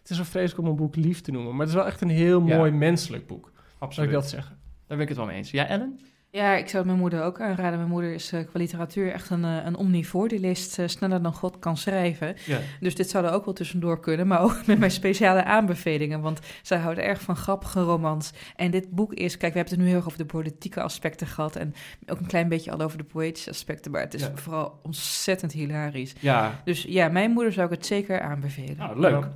[0.00, 1.50] het is zo vreselijk om een boek lief te noemen.
[1.50, 3.44] Maar het is wel echt een heel mooi menselijk boek.
[3.54, 4.08] Zou Absoluut.
[4.08, 4.58] ik dat zeggen.
[4.86, 5.50] Daar ben ik het wel mee eens.
[5.50, 6.00] Ja, Ellen?
[6.36, 7.78] Ja, ik zou het mijn moeder ook aanraden.
[7.78, 10.28] Mijn moeder is eh, qua literatuur echt een, eh, een omnivoor.
[10.28, 12.36] Die leest eh, sneller dan God kan schrijven.
[12.46, 12.58] Ja.
[12.80, 14.26] Dus dit zou er ook wel tussendoor kunnen.
[14.26, 16.20] Maar ook met mijn speciale aanbevelingen.
[16.20, 18.32] Want zij houdt erg van grappige romans.
[18.56, 19.36] En dit boek is...
[19.36, 21.56] Kijk, we hebben het nu heel erg over de politieke aspecten gehad.
[21.56, 21.74] En
[22.06, 23.90] ook een klein beetje al over de poëtische aspecten.
[23.90, 24.30] Maar het is Ja.
[24.34, 26.12] vooral ontzettend hilarisch.
[26.20, 28.76] Ja, Dus ja, mijn moeder zou ik het zeker aanbevelen.
[28.76, 29.10] nou, leuk.
[29.24, 29.30] Ja.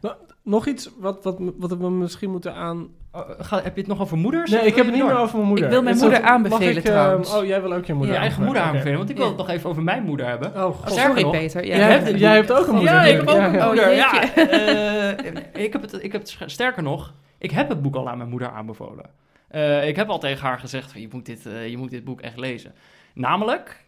[0.00, 0.14] Nou,
[0.44, 2.88] nog iets wat, wat, wat we misschien moeten aan...
[3.12, 4.50] Oh, ga, heb je het nog over moeders?
[4.50, 5.64] Nee, ik heb het niet meer over mijn moeder.
[5.64, 7.34] Ik wil mijn Is dat- moeder aanbevelen mag ik, eh, trouwens.
[7.34, 9.48] oh, jij wil ook je moeder Je eigen moeder aanbevelen, want ik wil het nog
[9.48, 10.48] even over mijn moeder hebben.
[10.48, 10.80] Oh, god.
[10.84, 11.64] Oh, Sterker sorry Peter.
[11.66, 12.92] Ja, jij, hebt, jij hebt ook een moeder.
[12.94, 13.66] Ja, ik heb ook een ja.
[13.66, 13.88] moeder.
[13.88, 14.42] Oh, ja, jeetje.
[14.42, 18.16] eh, ik heb het, ik heb het, sterker nog, ik heb het boek al aan
[18.18, 19.10] mijn moeder aanbevolen.
[19.48, 22.04] Eh, ik heb al tegen haar gezegd, van, je, moet dit, eh, je moet dit
[22.04, 22.74] boek echt lezen.
[23.14, 23.84] Namelijk,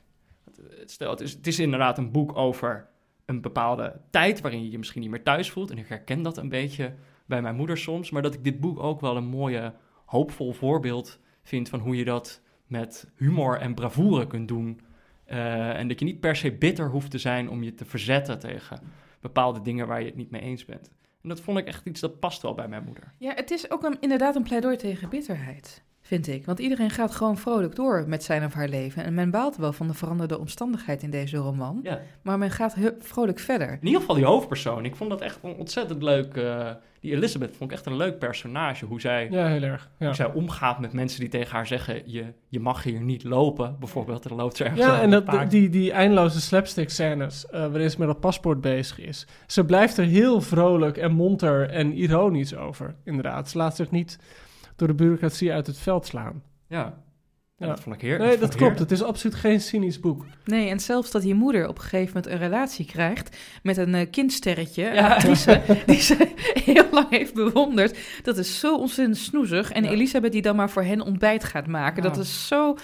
[0.81, 2.87] het, stel, het, is, het is inderdaad een boek over
[3.27, 5.71] een bepaalde tijd waarin je je misschien niet meer thuis voelt.
[5.71, 6.95] En ik herken dat een beetje
[7.27, 8.11] bij mijn moeder soms.
[8.11, 12.05] Maar dat ik dit boek ook wel een mooie, hoopvol voorbeeld vind van hoe je
[12.05, 14.81] dat met humor en bravoure kunt doen.
[15.25, 18.39] Eh, en dat je niet per se bitter hoeft te zijn om je te verzetten
[18.39, 18.81] tegen
[19.21, 20.91] bepaalde dingen waar je het niet mee eens bent.
[21.23, 23.12] En dat vond ik echt iets dat past wel bij mijn moeder.
[23.19, 26.47] Ja, het is ook een, inderdaad een pleidooi tegen bitterheid, vind ik.
[26.47, 29.05] Want iedereen gaat gewoon vrolijk door met zijn of haar leven.
[29.05, 31.81] En men baalt wel van de veranderde omstandigheid in deze roman.
[31.83, 32.01] Ja.
[32.23, 33.71] Maar men gaat vrolijk verder.
[33.73, 34.85] In ieder geval die hoofdpersoon.
[34.85, 36.37] Ik vond dat echt een ontzettend leuk.
[36.37, 38.85] eh, die Elizabeth vond ik echt een leuk personage.
[38.85, 39.90] Hoe zij, Ja, heel erg.
[39.99, 40.07] Ja.
[40.07, 43.77] hoe zij omgaat met mensen die tegen haar zeggen: je, je mag hier niet lopen.
[43.79, 45.51] Bijvoorbeeld, er loopt ze ergens Ja, en dat, paard.
[45.51, 49.27] die, die eindeloze slapstick scènes eh, waarin ze met dat paspoort bezig is.
[49.47, 53.51] Ze blijft er heel vrolijk en monter en ironisch over, inderdaad.
[53.51, 54.19] Ze laat zich niet
[54.77, 56.43] door de bureaucratie uit het veld slaan.
[56.69, 57.05] Ja.
[57.59, 58.31] Ja, dat vond ik heerlijk.
[58.31, 58.79] Nee, dat klopt.
[58.79, 60.25] Het is absoluut geen cynisch boek.
[60.45, 63.95] Nee, en zelfs dat die moeder op een gegeven moment een relatie krijgt met een
[63.95, 65.15] eh, kindsterretje, een Ja.
[65.15, 66.33] actrice, die ze
[66.65, 67.99] heel lang heeft bewonderd.
[68.23, 69.71] Dat is zo ontzettend snoezig.
[69.73, 69.91] En Ja.
[69.91, 72.03] Elisabeth die dan maar voor hen ontbijt gaat maken.
[72.03, 72.09] Ja.
[72.09, 72.77] Dat is zo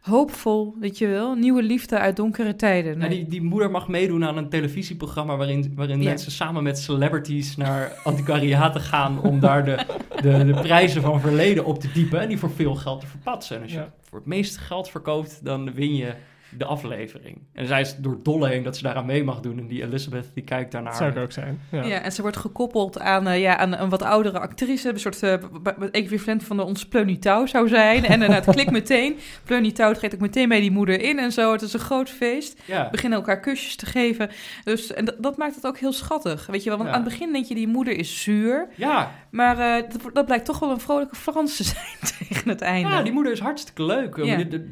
[0.00, 1.34] hoopvol, weet je wel.
[1.34, 3.00] Nieuwe liefde uit donkere tijden.
[3.00, 6.08] Ja, die, die moeder mag meedoen aan een televisieprogramma waarin, waarin Ja.
[6.08, 9.78] mensen samen met celebrities naar antiquariaten gaan om daar de,
[10.22, 13.56] de, de prijzen van verleden op te diepen en die voor veel geld te verpatsen.
[13.56, 13.92] En als je Ja.
[14.02, 16.12] voor het meeste geld verkoopt, dan win je
[16.58, 17.38] de aflevering.
[17.52, 20.30] En zij is door dolle heen dat ze daaraan mee mag doen en die Elizabeth
[20.34, 20.94] die kijkt daarnaar.
[20.94, 21.60] Zou ik ook zijn.
[21.70, 21.84] Ja.
[21.84, 22.00] Ja.
[22.02, 24.88] en ze wordt gekoppeld aan, eh, ja, aan een wat oudere actrice.
[24.88, 28.04] Een soort eh, b- equivalent van de ons Pleunitouw zou zijn.
[28.04, 29.16] En dan het klikt meteen.
[29.44, 31.52] Pleunitouw treedt ook meteen bij die moeder in en zo.
[31.52, 32.60] Het is een groot feest.
[32.64, 32.88] Ja.
[32.90, 34.30] beginnen elkaar kusjes te geven.
[34.64, 36.46] Dus, en dat, maakt het ook heel schattig.
[36.46, 36.96] Weet je wel, want Ja.
[36.96, 38.68] aan het begin denk je, die moeder is zuur.
[38.76, 39.10] Ja.
[39.30, 42.88] Maar eh, dat, dat blijkt toch wel een vrolijke Frans te zijn tegen het einde.
[42.88, 44.16] ja, die moeder is hartstikke leuk.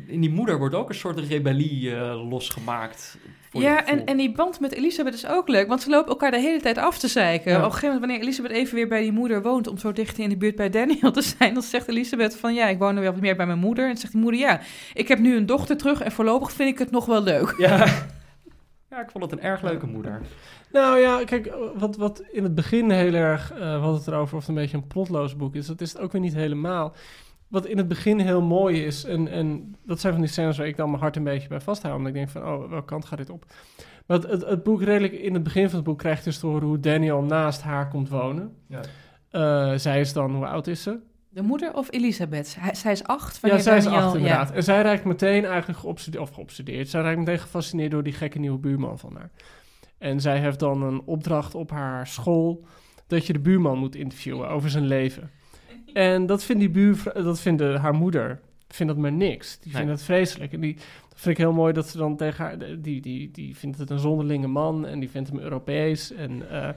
[0.06, 3.18] In die moeder wordt ook een soort rebellie eh, losgemaakt.
[3.52, 6.40] Ja, en, en die band met Elisabeth is ook leuk, want ze lopen elkaar de
[6.40, 7.50] hele tijd af te zeiken.
[7.50, 7.58] Ja.
[7.58, 10.18] Op een gegeven moment, wanneer Elisabeth even weer bij die moeder woont, om zo dicht
[10.18, 13.00] in de buurt bij Daniel te zijn, dan zegt Elisabeth van, ja, ik woon nu
[13.00, 13.84] wel wat meer bij mijn moeder.
[13.84, 14.60] En dan zegt die moeder, ja,
[14.94, 17.54] ik heb nu een dochter terug en voorlopig vind ik het nog wel leuk.
[17.58, 17.76] Ja.
[18.90, 20.20] ja, ik vond het een erg leuke moeder.
[20.72, 24.34] Nou ja, kijk, wat, wat in het begin heel erg, eh we hadden het erover
[24.34, 26.94] of het een beetje een plotloos boek is, dat is het ook weer niet helemaal.
[27.48, 30.66] Wat in het begin heel mooi is, en, en dat zijn van die scènes waar
[30.66, 33.04] ik dan mijn hart een beetje bij vasthoud, omdat ik denk van, oh, welke kant
[33.04, 33.44] gaat dit op?
[34.06, 36.46] Maar het, het, het boek redelijk, in het begin van het boek krijgt dus te
[36.46, 38.54] horen hoe Daniel naast haar komt wonen.
[38.68, 38.80] Ja.
[39.30, 40.98] Eh, zij is dan, hoe oud is ze?
[41.28, 42.56] De moeder of Elisabeth?
[42.60, 43.38] Hij- zij is acht.
[43.42, 44.18] Ja, zij is Daniel- acht ja.
[44.18, 44.50] inderdaad.
[44.50, 46.88] En zij raakt meteen eigenlijk geobsedeerd, of geobsedeerd.
[46.88, 49.30] Zij raakt meteen gefascineerd door die gekke nieuwe buurman van haar.
[49.98, 52.64] En zij heeft dan een opdracht op haar school
[53.06, 55.30] dat je de buurman moet interviewen over zijn leven.
[55.92, 59.58] En dat vindt die buur, dat vindt de- haar moeder, vindt dat maar niks.
[59.58, 59.96] Die vindt Nee.
[59.96, 60.52] dat vreselijk.
[60.52, 60.74] En die
[61.08, 63.90] dat vind ik heel mooi dat ze dan tegen haar, die, die, die vindt het
[63.90, 66.12] een zonderlinge man en die vindt hem Europees.
[66.12, 66.68] En eh,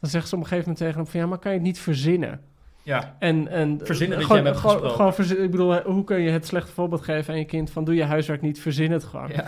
[0.00, 1.66] dan zegt ze op een gegeven moment tegen hem van ja, maar kan je het
[1.66, 2.40] niet verzinnen?
[2.82, 3.16] Ja.
[3.18, 6.30] En, en Verzinnen dat gewoon, jij hebt gewoon, gewoon verzin- ik bedoel, hoe kun je
[6.30, 9.28] het slechte voorbeeld geven aan je kind van doe je huiswerk niet, verzin het gewoon.
[9.28, 9.44] Ja.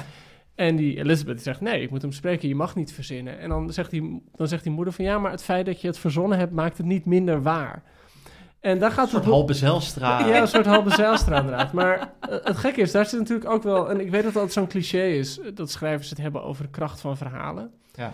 [0.54, 3.38] En die Elizabeth die zegt nee, ik moet hem spreken, je mag niet verzinnen.
[3.38, 5.87] En dan zegt, die, dan zegt die moeder van ja, maar het feit dat je
[5.87, 7.83] het verzonnen hebt maakt het niet minder waar.
[8.61, 10.27] En daar gaat Een soort het halve Zelstra.
[10.27, 11.73] ja, een soort halve zijlstra inderdaad.
[11.73, 13.90] Maar eh, het gekke is, daar zit natuurlijk ook wel...
[13.90, 16.70] En ik weet dat dat zo'n cliché is, eh, dat schrijvers het hebben over de
[16.70, 17.73] kracht van verhalen.
[17.94, 18.12] Ja.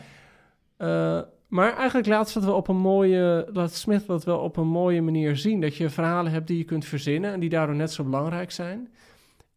[0.76, 3.48] Eh, maar eigenlijk laat het wel op een mooie...
[3.52, 5.60] Laat Smith dat wel op een mooie manier zien.
[5.60, 7.32] Dat je verhalen hebt die je kunt verzinnen...
[7.32, 8.88] en die daardoor net zo belangrijk zijn.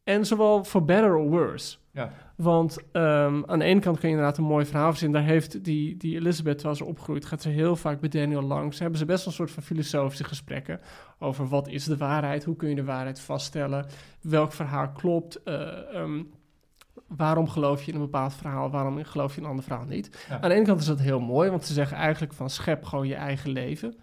[0.04, 1.78] En zowel for better or worse.
[1.92, 2.12] Ja.
[2.42, 5.22] Want ehm, aan de ene kant kun je inderdaad een mooi verhaal verzinnen.
[5.22, 8.80] Daar heeft die, die Elizabeth, terwijl ze opgroeit, gaat ze heel vaak bij Daniel langs.
[8.80, 10.80] Hebben ze best wel een soort van filosofische gesprekken
[11.18, 13.86] over wat is de waarheid, hoe kun je de waarheid vaststellen,
[14.22, 16.24] welk verhaal klopt, eh, ehm,
[17.08, 20.26] waarom geloof je in een bepaald verhaal, waarom geloof je in een ander verhaal niet.
[20.30, 20.42] Ja.
[20.42, 23.08] Aan de ene kant is dat heel mooi, want ze zeggen eigenlijk van schep gewoon
[23.08, 23.96] je eigen leven.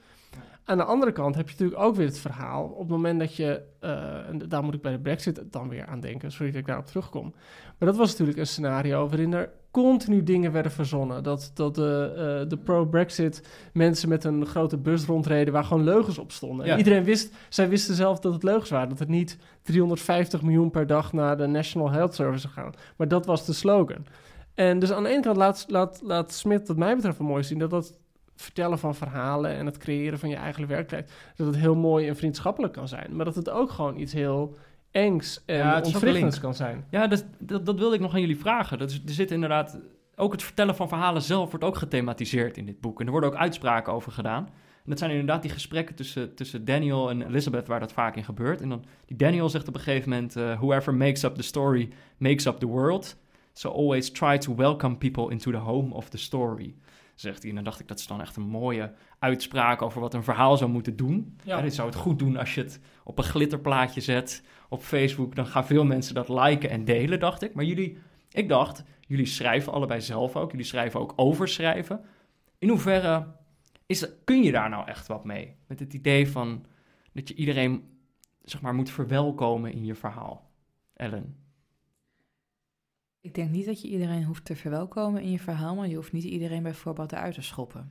[0.68, 2.64] Aan de andere kant heb je natuurlijk ook weer het verhaal.
[2.64, 5.87] Op het moment dat je, eh, en daar moet ik bij de Brexit dan weer
[5.87, 7.35] aan denken, sorry dat ik daarop terugkom.
[7.79, 11.22] Maar dat was natuurlijk een scenario waarin er continu dingen werden verzonnen.
[11.22, 16.18] Dat, dat de, eh, de pro-Brexit mensen met een grote bus rondreden waar gewoon leugens
[16.18, 16.66] op stonden.
[16.66, 16.72] Ja.
[16.72, 18.88] En iedereen wist, zij wisten zelf dat het leugens waren.
[18.88, 22.72] Dat het niet 350 miljoen per dag naar de National Health Service gaan.
[22.96, 24.07] Maar dat was de slogan.
[24.55, 27.42] En dus aan de ene kant laat, laat, laat Smit, wat mij betreft, wel mooi
[27.42, 27.98] zien dat dat
[28.37, 32.16] vertellen van verhalen en het creëren van je eigen werkelijkheid, dat het heel mooi en
[32.16, 33.16] vriendschappelijk kan zijn.
[33.16, 34.57] Maar dat het ook gewoon iets heel
[34.90, 36.85] engs en Ja, ontwrichtends kan zijn.
[36.90, 38.79] Ja, dat, dat, dat wilde ik nog aan jullie vragen.
[38.79, 39.81] Dat is, er zit inderdaad...
[40.18, 43.01] Ook het vertellen van verhalen zelf wordt ook gethematiseerd in dit boek.
[43.01, 44.44] En er worden ook uitspraken over gedaan.
[44.44, 47.66] En dat zijn inderdaad die gesprekken tussen, tussen Daniel en Elizabeth...
[47.66, 48.61] waar dat vaak in gebeurt.
[48.61, 50.37] En dan, die Daniel zegt op een gegeven moment...
[50.37, 53.16] eh, Whoever makes up the story makes up the world.
[53.53, 56.75] So always try to welcome people into the home of the story.
[57.16, 57.48] Zegt hij.
[57.48, 59.83] En dan dacht ik, dat is dan echt een mooie uitspraak...
[59.83, 61.38] over wat een verhaal zou moeten doen.
[61.44, 61.61] Ja.
[61.61, 65.35] Dit zou het goed doen als je het op een glitterplaatje zet op Facebook.
[65.35, 67.55] Dan gaan veel mensen dat liken en delen, dacht ik.
[67.55, 67.98] Maar jullie,
[68.31, 70.50] ik dacht, jullie schrijven allebei zelf ook.
[70.50, 72.00] Jullie schrijven ook over schrijven.
[72.59, 73.26] In hoeverre
[73.87, 75.55] is, kun je daar nou echt wat mee?
[75.66, 76.66] Met het idee van
[77.12, 77.98] dat je iedereen,
[78.42, 80.50] zeg maar, moet verwelkomen in je verhaal.
[80.94, 81.45] Ellen.
[83.26, 86.12] Ik denk niet dat je iedereen hoeft te verwelkomen in je verhaal, maar je hoeft
[86.12, 87.90] niet iedereen bijvoorbeeld eruit te schoppen.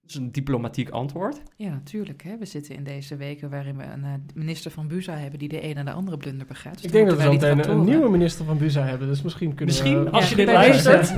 [0.00, 1.42] Dat is een diplomatiek antwoord.
[1.56, 2.22] Ja, natuurlijk.
[2.22, 2.38] Hè.
[2.38, 5.64] We zitten in deze weken waarin we een eh, minister van Buza hebben die de
[5.64, 6.74] een en de andere blunder begaat.
[6.74, 9.54] Dus Ik denk dat we zo meteen een, nieuwe minister van Buza hebben, dus misschien
[9.54, 10.10] kunnen Misschien, we...
[10.10, 11.08] als Ja, je dit luistert,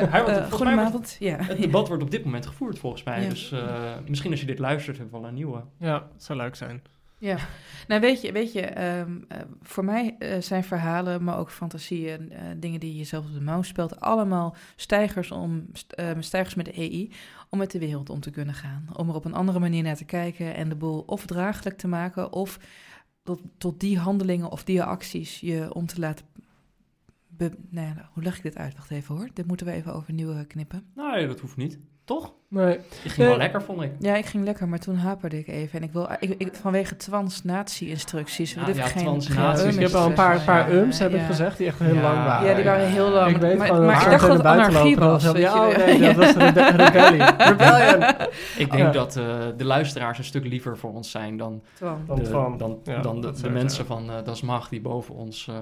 [0.58, 1.16] goedenavond.
[1.18, 1.36] Ja.
[1.40, 3.22] Het debat wordt op dit moment gevoerd, volgens mij.
[3.22, 3.28] Ja.
[3.28, 5.64] Dus eh, misschien als je dit luistert, hebben we wel een nieuwe.
[5.78, 6.82] Ja, het zou leuk zijn.
[7.18, 7.38] Ja,
[7.88, 12.32] nou weet je, weet je ehm, eh, voor mij eh, zijn verhalen, maar ook fantasieën,
[12.32, 16.54] eh, dingen die je zelf op de mouw speelt, allemaal stijgers, om, st- ehm, stijgers
[16.54, 17.12] met de EI
[17.50, 18.86] om met de wereld om te kunnen gaan.
[18.96, 21.88] Om er op een andere manier naar te kijken en de boel of draaglijk te
[21.88, 22.58] maken of
[23.22, 26.26] tot, tot die handelingen of die acties je om te laten...
[27.28, 28.76] Be, nou ja, hoe leg ik dit uit?
[28.76, 30.86] Wacht even hoor, dit moeten we even overnieuw knippen.
[30.94, 31.78] Ja, dat hoeft niet.
[32.08, 32.32] Toch?
[32.48, 33.92] Nee, Je ging wel lekker, vond ik.
[33.98, 35.78] Ja, ik ging lekker, maar toen haperde ik even.
[35.78, 39.60] En ik wil, ik, ik, vanwege trans-natie-instructies wil Ja, ik ja, geen, trans-naties.
[39.62, 41.26] je um's hebt al een paar, paar Ja, ums, heb ik ja.
[41.26, 42.00] gezegd, die echt heel Ja.
[42.02, 42.48] lang waren.
[42.48, 43.30] Ja, die waren heel lang.
[43.34, 45.26] Ik weet maar maar dat ik dacht dat het anarchie was.
[45.26, 45.32] oh
[45.76, 47.22] nee, dat was rebellie.
[47.50, 48.02] Rebellion.
[48.56, 48.90] Ik denk Ja.
[48.90, 49.24] dat eh,
[49.56, 51.62] de luisteraars een stuk liever voor ons zijn dan
[52.14, 53.58] de, van- dan, ja, dan de, dat de sowieso.
[53.58, 55.54] mensen van eh Das Mag die boven ons eh,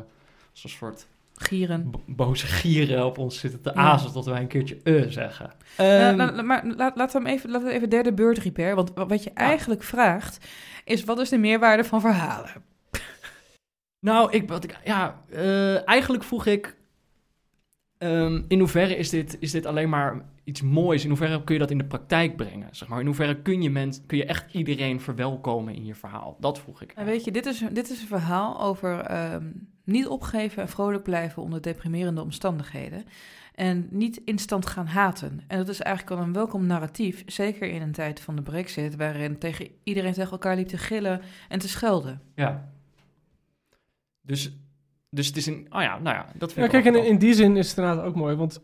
[0.53, 1.91] als een soort Gieren.
[1.91, 3.81] bo- boze gieren op ons zitten te Ja.
[3.81, 5.51] azen tot wij een keertje eh zeggen.
[5.79, 8.75] Nou, Ehm, nou, maar laat, laten we hem even, laten we even derde beurt repair.
[8.75, 10.47] Want wa- wat je eigenlijk vraagt,
[10.85, 12.51] is wat is de meerwaarde van verhalen?
[14.01, 16.77] Nou, ik, wat ik, ja, eh, eigenlijk vroeg ik,
[17.99, 21.03] ehm, in hoeverre is dit, is dit alleen maar iets moois?
[21.03, 22.69] In hoeverre kun je dat in de praktijk brengen?
[22.71, 23.01] Zeg maar?
[23.01, 26.37] In hoeverre kun je, mens, kun je echt iedereen verwelkomen in je verhaal?
[26.41, 26.95] Dat vroeg ik.
[26.95, 29.45] Nou, weet je, dit is, dit is een verhaal over ehm,
[29.87, 33.05] niet opgeven en vrolijk blijven onder deprimerende omstandigheden.
[33.55, 35.41] En niet instant gaan haten.
[35.47, 38.97] En dat is eigenlijk al een welkom narratief, zeker in een tijd van de brexit,
[38.97, 42.21] waarin tegen iedereen tegen elkaar liep te gillen en te schelden.
[42.35, 42.73] Ja.
[44.23, 44.57] Dus,
[45.11, 47.09] dus het is een, oh ja, nou ja, dat vind Ja, ik kijk, wel en
[47.09, 48.63] in die zin is het inderdaad ook mooi, want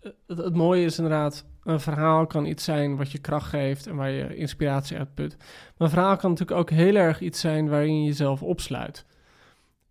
[0.00, 3.96] het, het mooie is inderdaad, een verhaal kan iets zijn wat je kracht geeft en
[3.96, 5.36] waar je inspiratie uit put.
[5.38, 9.06] Maar een verhaal kan natuurlijk ook heel erg iets zijn waarin je jezelf opsluit.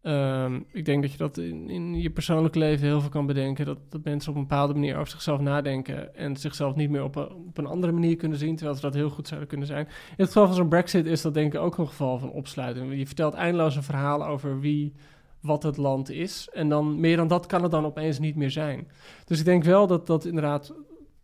[0.01, 3.65] Ehm, ik denk dat je dat in, in je persoonlijke leven heel veel kan bedenken.
[3.65, 6.15] Dat, dat mensen op een bepaalde manier over zichzelf nadenken.
[6.15, 8.55] En zichzelf niet meer op een, op een andere manier kunnen zien.
[8.55, 9.85] Terwijl ze dat heel goed zouden kunnen zijn.
[9.85, 12.97] In het geval van zo'n Brexit is dat denk ik ook een geval van opsluiting.
[12.97, 14.93] Je vertelt eindeloos een verhaal over wie,
[15.39, 16.49] wat het land is.
[16.53, 18.87] En dan meer dan dat kan het dan opeens niet meer zijn.
[19.25, 20.73] Dus ik denk wel dat dat inderdaad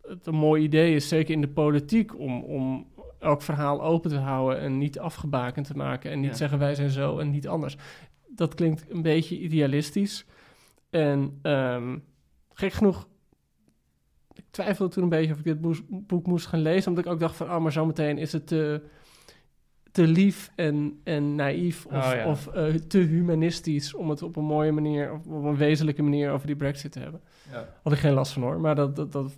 [0.02, 1.08] het een mooi idee is.
[1.08, 2.18] Zeker in de politiek.
[2.18, 2.86] Om, om
[3.18, 4.60] elk verhaal open te houden.
[4.60, 6.10] En niet afgebakend te maken.
[6.10, 6.36] En niet Ja.
[6.36, 7.76] zeggen wij zijn zo en niet anders
[8.36, 10.24] dat klinkt een beetje idealistisch.
[10.90, 11.98] En ehm,
[12.52, 13.08] gek genoeg,
[14.32, 15.60] ik twijfelde toen een beetje of ik dit
[16.06, 16.88] boek moest gaan lezen.
[16.88, 18.82] Omdat ik ook dacht van, oh, maar zometeen is het te,
[19.92, 21.86] te lief en, en naïef.
[21.86, 22.26] Of, Oh, ja.
[22.26, 26.30] of eh, te humanistisch om het op een mooie manier, of op een wezenlijke manier
[26.30, 27.20] over die brexit te hebben.
[27.50, 27.68] Ja.
[27.82, 29.36] Had ik geen last van hoor, maar dat, dat, dat,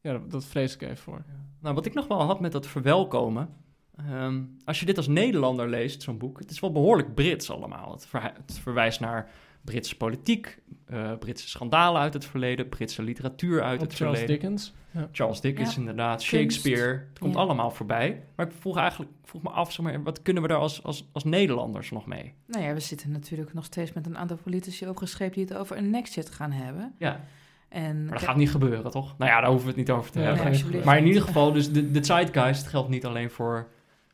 [0.00, 1.24] ja, dat, dat vrees ik even voor.
[1.60, 3.48] Nou, wat ik nog wel had met dat verwelkomen.
[3.96, 7.92] Ehm, als je dit als Nederlander leest, zo'n boek, het is wel behoorlijk Brits allemaal.
[7.92, 8.08] Het,
[8.46, 9.30] het verwijst naar
[9.64, 14.40] Britse politiek, eh, Britse schandalen uit het verleden, Britse literatuur uit Op het Charles verleden.
[14.42, 14.72] Dickens.
[14.90, 15.08] Ja.
[15.12, 15.80] Charles Dickens Ja.
[15.80, 16.26] inderdaad, Kunst.
[16.28, 17.40] Shakespeare, het komt Ja.
[17.40, 18.22] allemaal voorbij.
[18.36, 21.08] Maar ik vroeg eigenlijk vroeg me af, zeg maar, wat kunnen we daar als, als,
[21.12, 22.34] als Nederlanders nog mee?
[22.46, 25.76] Nou ja, we zitten natuurlijk nog steeds met een aantal politici opgeschreven die het over
[25.76, 26.94] een nexit gaan hebben.
[26.98, 27.20] Ja,
[27.68, 29.14] En Maar dat gaat niet gebeuren, toch?
[29.18, 30.70] Nou ja, daar hoeven we het niet over te hebben.
[30.70, 30.84] Nee.
[30.84, 33.68] Maar in ieder geval, dus de, de zeitgeist geldt niet alleen voor,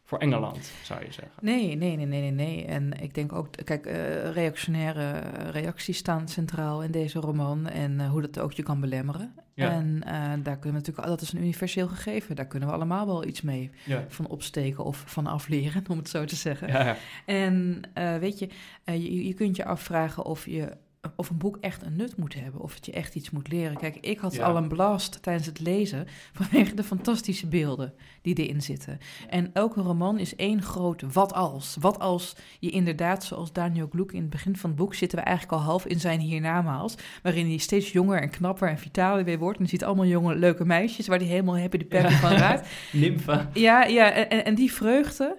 [0.08, 1.32] voor Engeland, zou je zeggen.
[1.40, 2.64] Nee, nee, nee, nee, nee, nee.
[2.64, 5.18] En ik denk ook, kijk, eh, reactionaire
[5.50, 9.34] reacties staan centraal in deze roman en eh, hoe dat ook je kan belemmeren.
[9.54, 9.70] Ja.
[9.70, 13.06] En eh, daar kunnen we natuurlijk, dat is een universeel gegeven, daar kunnen we allemaal
[13.06, 14.04] wel iets mee Ja.
[14.08, 16.68] van opsteken of van afleren, om het zo te zeggen.
[16.68, 16.96] Ja, ja.
[17.26, 17.82] En
[18.20, 18.48] weet je,
[18.84, 20.76] je, je kunt je afvragen of, je,
[21.16, 23.76] of een boek echt een nut moet hebben, of het je echt iets moet leren.
[23.76, 24.46] Kijk, ik had Ja.
[24.46, 26.06] al een blast tijdens het lezen
[26.38, 28.98] vanwege de fantastische beelden die erin zitten.
[29.28, 31.76] En elke roman is één groot wat als.
[31.80, 35.24] Wat als je inderdaad, zoals Daniel Gloek in het begin van het boek, zitten we
[35.24, 39.38] eigenlijk al half in zijn hiernamaals, waarin hij steeds jonger en knapper en vitaler weer
[39.38, 39.58] wordt.
[39.58, 42.68] En je ziet allemaal jonge, leuke meisjes waar hij helemaal happy de peppy van raakt.
[42.92, 43.46] Nymfe.
[43.52, 45.38] Ja, ja en die vreugde,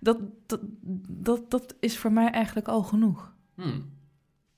[0.00, 0.60] dat, dat,
[1.08, 3.34] dat, dat is voor mij eigenlijk al genoeg.
[3.54, 3.94] Hmm.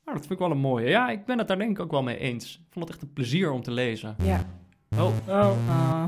[0.08, 0.88] Nou, dat vind ik wel een mooie.
[0.88, 2.54] Ja, ik ben het daar denk ik ook wel mee eens.
[2.54, 4.16] Ik vond het echt een plezier om te lezen.
[4.22, 4.44] Ja.
[4.98, 6.04] Oh, Oh,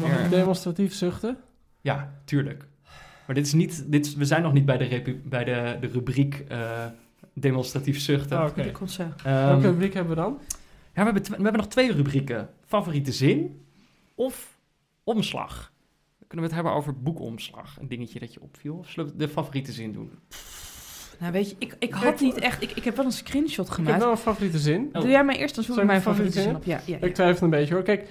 [0.00, 1.36] mag ik demonstratief zuchten?
[1.80, 2.66] ja, tuurlijk.
[3.26, 5.76] Maar dit is niet, dit is, we zijn nog niet bij de, repu- bij de,
[5.80, 6.86] de rubriek eh,
[7.34, 8.38] demonstratief zuchten.
[8.38, 8.70] Oh, Oké.
[8.72, 9.22] concert.
[9.22, 10.38] Ehm, Welke rubriek hebben we dan?
[10.40, 10.58] Ja,
[10.94, 12.48] we hebben, tw- we hebben nog twee rubrieken.
[12.66, 13.64] Favoriete zin
[14.14, 14.58] of
[15.04, 15.72] omslag.
[16.18, 17.76] Dan kunnen we het hebben over boekomslag.
[17.80, 18.76] Een dingetje dat je opviel.
[18.76, 20.10] Of zullen we de favoriete zin doen?
[21.18, 22.62] Nou, weet je, ik, ik had niet echt...
[22.62, 24.02] Ik, ik heb wel een screenshot Ik heb gemaakt.
[24.02, 24.88] wel een favoriete zin.
[24.92, 25.00] Oh.
[25.00, 26.64] Doe jij maar eerst, dan zoek ik mijn favoriete zin op.
[26.64, 27.06] Ja, ja, ja.
[27.06, 27.82] Ik twijfel een beetje hoor.
[27.82, 28.08] Kijk,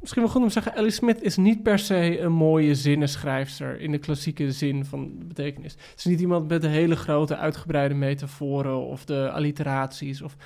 [0.00, 3.80] misschien wel goed om te zeggen, Ellie Smith is niet per se een mooie zinnenschrijfster
[3.80, 5.72] in de klassieke zin van de betekenis.
[5.72, 10.22] Ze is niet iemand met de hele grote uitgebreide metaforen of de alliteraties.
[10.22, 10.36] Of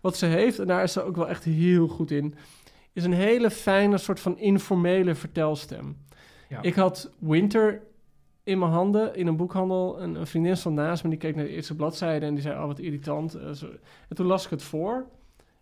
[0.00, 2.34] wat ze heeft, en daar is ze ook wel echt heel goed in,
[2.92, 5.96] is een hele fijne soort van informele vertelstem.
[6.48, 6.62] Ja.
[6.62, 7.82] Ik had Winter
[8.42, 10.02] in mijn handen in een boekhandel.
[10.02, 12.60] Een, een vriendin stond naast me, die keek naar de eerste bladzijde en die zei,
[12.60, 13.34] oh wat irritant.
[13.34, 13.48] Eh.
[14.08, 15.06] En toen las ik het voor.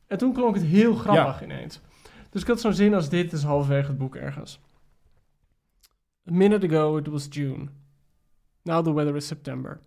[0.06, 1.80] En toen klonk het heel grappig ineens.
[2.30, 4.60] Dus ik had zo'n zin als dit, is halverwege het boek ergens.
[6.30, 7.68] A minute ago it was June.
[8.62, 9.80] Now the weather is September.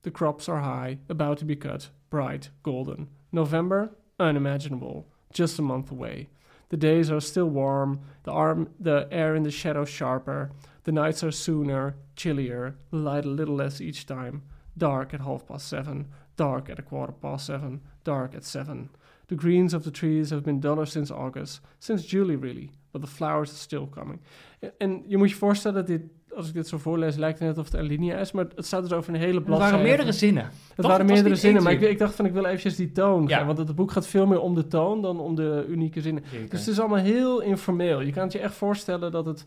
[0.00, 3.08] The crops are high, about to be cut, bright, golden.
[3.30, 6.28] November, unimaginable, just a month away.
[6.68, 10.50] The days are still warm, the, arm, the air in the shadows sharper,
[10.84, 14.42] the nights are sooner, chillier, light a little less each time.
[14.76, 18.90] Dark at half past seven, dark at a quarter past seven, dark at seven.
[19.26, 23.06] The greens of the trees have been duller since August, since July really, but the
[23.08, 24.20] flowers are still coming.
[24.78, 26.02] En, je moet je voorstellen dat dit,
[26.36, 28.66] als ik dit zo voorlees, lijkt het net of het een linia is, maar het
[28.66, 29.72] staat dus over een hele Het bladzijde.
[29.72, 30.42] waren meerdere zinnen.
[30.44, 30.86] Het Toch?
[30.86, 33.36] waren Het meerdere zinnen, maar ik, ik dacht van ik wil eventjes die toon Ja.
[33.36, 36.22] gaan, want het boek gaat veel meer om de toon dan om de unieke zinnen.
[36.48, 38.00] Dus het is allemaal heel informeel.
[38.00, 39.46] Je kan het je echt voorstellen dat het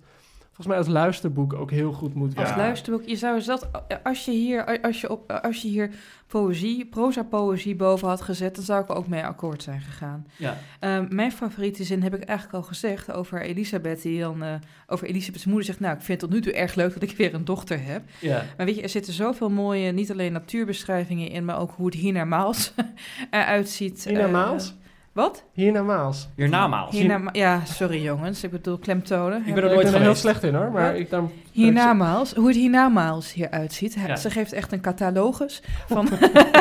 [0.57, 2.57] volgens mij als luisterboek ook heel goed moet Als werken.
[2.63, 3.61] luisterboek, je zou zelf,
[4.03, 5.89] als je hier, als je op, als je hier
[6.27, 10.27] poëzie, proza-poëzie boven had gezet, dan zou ik er ook mee akkoord zijn gegaan.
[10.37, 10.57] Ja.
[10.79, 14.53] Ehm, mijn favoriete zin heb ik eigenlijk al gezegd over Elisabeth, die dan eh,
[14.87, 17.17] over Elisabeth's moeder zegt, nou, ik vind het tot nu toe erg leuk dat ik
[17.17, 18.01] weer een dochter heb.
[18.19, 18.43] ja.
[18.57, 21.95] Maar weet je, er zitten zoveel mooie, niet alleen natuurbeschrijvingen in, maar ook hoe het
[21.95, 22.73] hiernamaals
[23.31, 23.97] eruit ziet.
[23.97, 24.75] eh, Hiernamaals?
[25.17, 25.43] Wat?
[25.53, 26.29] Hiernamaals.
[26.35, 26.91] Hiernamaals.
[26.95, 29.37] Hiernama ja, sorry jongens, ik bedoel klemtonen.
[29.45, 30.99] Ik ben er ik nooit ben er heel slecht in hoor, maar Ja.
[30.99, 31.31] ik dan...
[31.51, 33.93] Hiernamaals, hoe het hiernamaals hieruit ziet.
[34.07, 34.15] Ja.
[34.15, 36.07] Ze geeft echt een catalogus van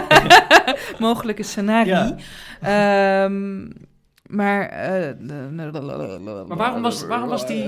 [0.99, 2.15] mogelijke scenarii.
[2.61, 3.25] Ja.
[3.25, 3.69] Ehm,
[4.27, 4.69] maar...
[4.69, 5.11] eh,
[6.47, 7.65] Maar waarom was, waarom was die,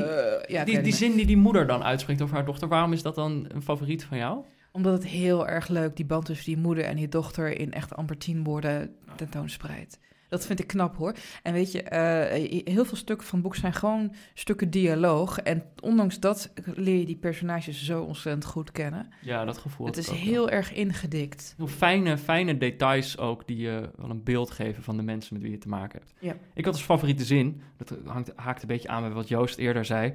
[0.46, 3.14] ja, die, die zin die die moeder dan uitspreekt over haar dochter, waarom is dat
[3.14, 4.38] dan een favoriet van jou?
[4.72, 7.96] Omdat het heel erg leuk die band tussen die moeder en die dochter in echt
[7.96, 9.98] amper tien woorden tentoonspreidt.
[10.28, 11.14] Dat vind ik knap hoor.
[11.42, 15.38] En weet je, eh, heel veel stukken van het boek zijn gewoon stukken dialoog.
[15.38, 19.12] En ondanks dat leer je die personages zo ontzettend goed kennen.
[19.20, 19.86] Ja, dat gevoel.
[19.86, 21.54] het is ook heel erg ingedikt.
[21.56, 25.42] Heel fijne, fijne details ook die je wel een beeld geven van de mensen met
[25.42, 26.14] wie je te maken hebt.
[26.18, 26.36] Ja.
[26.54, 29.84] Ik had als favoriete zin, dat hangt, haakt een beetje aan bij wat Joost eerder
[29.84, 30.12] zei.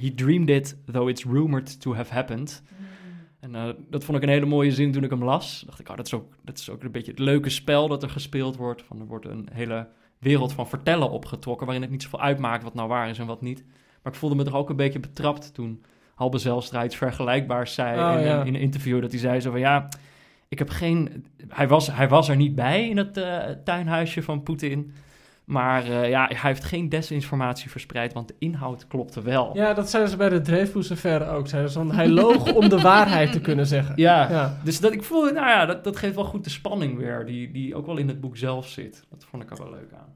[0.00, 2.62] He dreamed it, though it's rumored to have happened.
[3.40, 5.62] En eh, dat vond ik een hele mooie zin toen ik hem las.
[5.66, 8.02] dacht ik, oh, dat, is ook, dat is ook een beetje het leuke spel dat
[8.02, 8.82] er gespeeld wordt.
[8.82, 12.74] Van, er wordt een hele wereld van vertellen opgetrokken, waarin het niet zoveel uitmaakt wat
[12.74, 13.64] nou waar is en wat niet.
[14.02, 15.82] Maar ik voelde me er ook een beetje betrapt toen
[16.14, 18.40] Halbe Zijlstra iets vergelijkbaars zei Oh, in, ja.
[18.40, 19.00] in een interview.
[19.00, 19.88] Dat hij zei zo van, ja,
[20.48, 21.26] ik heb geen...
[21.48, 24.92] Hij was, hij was er niet bij in het eh, tuinhuisje van Poetin.
[25.48, 29.50] Maar eh, ja, hij heeft geen desinformatie verspreid, want de inhoud klopte wel.
[29.56, 31.48] Ja, dat zeiden ze bij de Dreyfus-affaire ook.
[31.48, 33.92] Zeiden ze van, hij loog om de waarheid te kunnen zeggen.
[33.96, 34.58] Ja, Ja.
[34.64, 37.50] dus dat, ik voelde, nou ja, dat, dat geeft wel goed de spanning weer, die,
[37.50, 39.04] die ook wel in het boek zelf zit.
[39.10, 40.14] Dat vond ik er wel leuk aan.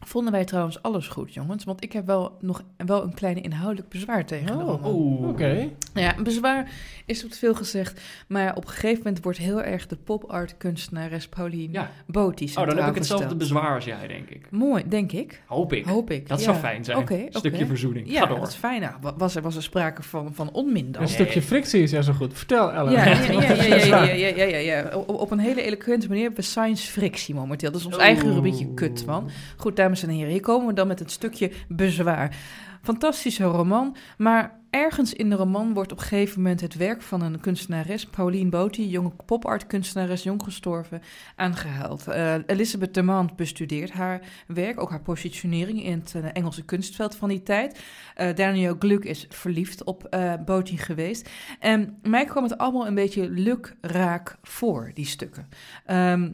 [0.00, 1.64] Vonden wij trouwens alles goed, jongens?
[1.64, 4.56] Want ik heb wel nog wel een kleine inhoudelijk bezwaar tegen.
[4.84, 5.68] Oh, oké.
[5.94, 6.70] Ja, een bezwaar
[7.06, 8.00] is op veel gezegd.
[8.26, 11.90] Maar op een gegeven moment wordt heel erg de pop art kunstenares Pauline ja.
[12.12, 14.50] Oh, dan heb ik hetzelfde bezwaar als jij, denk ik.
[14.50, 15.42] Mooi, denk ik.
[15.46, 15.72] Hoop
[16.10, 16.28] ik.
[16.28, 16.98] Dat zou fijn zijn.
[16.98, 17.26] Oké.
[17.28, 18.10] Stukje verzoening.
[18.10, 18.38] Ja, Ga door.
[18.38, 18.80] dat is fijn.
[18.80, 21.02] Nou, was, er, was er sprake van, van onmin dan?
[21.02, 22.34] Een stukje frictie is ja zo goed.
[22.34, 22.92] Vertel, Ellen.
[22.92, 27.70] Ja, ja, ja, ja, ja, Op, een hele eloquente manier hebben we science frictie momenteel.
[27.70, 29.30] Dat is ons eigen rubriekje kut, man.
[29.56, 32.36] Goed, daar dames en heren, hier komen we dan met een stukje bezwaar.
[32.82, 37.22] Fantastische roman, maar ergens in de roman wordt op een gegeven moment het werk van
[37.22, 41.02] een kunstenares, Pauline Boti, jonge pop-art kunstenares, jong gestorven,
[41.36, 42.08] aangehaald.
[42.08, 47.16] Eh, Elisabeth de Mant bestudeert haar werk, ook haar positionering in het eh, Engelse kunstveld
[47.16, 47.80] van die tijd.
[48.14, 51.30] Eh, Daniel Gluck is verliefd op eh Boti geweest.
[51.60, 55.48] En mij kwam het allemaal een beetje lukraak voor, die stukken.
[55.84, 56.30] Ehm,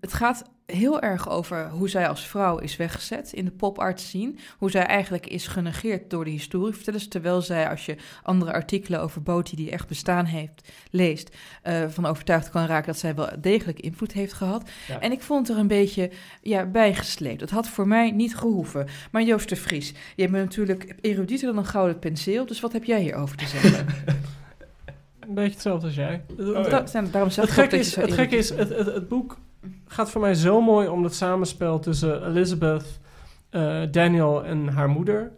[0.00, 4.34] het gaat heel erg over hoe zij als vrouw is weggezet in de pop-art scene.
[4.58, 7.08] Hoe zij eigenlijk is genegeerd door de historievertellers.
[7.08, 12.06] Terwijl zij, als je andere artikelen over Boti die echt bestaan heeft, leest, eh, van
[12.06, 14.70] overtuigd kan raken dat zij wel degelijk invloed heeft gehad.
[14.88, 15.00] Ja.
[15.00, 16.10] En ik vond het er een beetje
[16.42, 17.40] ja, bijgesleept.
[17.40, 18.86] Het had voor mij niet gehoeven.
[19.10, 22.46] Maar Joost de Vries, je bent natuurlijk erudieter dan een gouden penseel.
[22.46, 23.86] Dus wat heb jij hierover te zeggen?
[25.28, 26.24] Een beetje hetzelfde als jij.
[26.38, 26.62] Oh, ja.
[26.68, 29.08] Da- zijn- daarom zeg Het ik gekke is, het, gekke erudiet is het, het, het
[29.08, 29.38] boek
[29.94, 33.00] gaat voor mij zo mooi om het samenspel tussen Elizabeth,
[33.50, 35.32] eh, Daniel en haar moeder.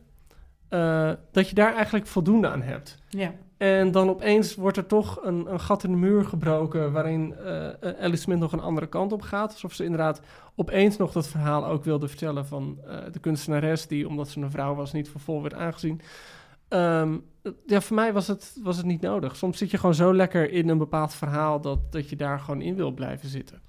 [0.69, 2.99] eh, dat je daar eigenlijk voldoende aan hebt.
[3.09, 3.33] Ja.
[3.57, 6.93] En dan opeens wordt er toch een, een gat in de muur gebroken.
[6.93, 7.69] waarin eh
[8.01, 9.53] Alice Smith nog een andere kant op gaat.
[9.53, 10.21] Alsof ze inderdaad
[10.55, 12.79] opeens nog dat verhaal ook wilde vertellen van
[13.13, 13.87] de kunstenares.
[13.87, 16.01] die, omdat ze een vrouw was, niet voor vol werd aangezien.
[16.69, 17.17] Ehm,
[17.67, 19.37] ja, voor mij was het, was het niet nodig.
[19.37, 21.61] Soms zit je gewoon zo lekker in een bepaald verhaal.
[21.61, 23.61] dat, dat je daar gewoon in wil blijven zitten.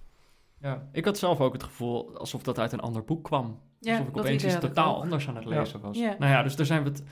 [0.62, 3.60] Ja, ik had zelf ook het gevoel alsof dat uit een ander boek kwam.
[3.80, 5.01] Ja, alsof ik opeens iets totaal ook.
[5.03, 5.49] anders aan het Ja.
[5.60, 5.97] lezen was.
[5.97, 6.16] Ja.
[6.20, 7.03] Nou ja, dus daar zijn we het...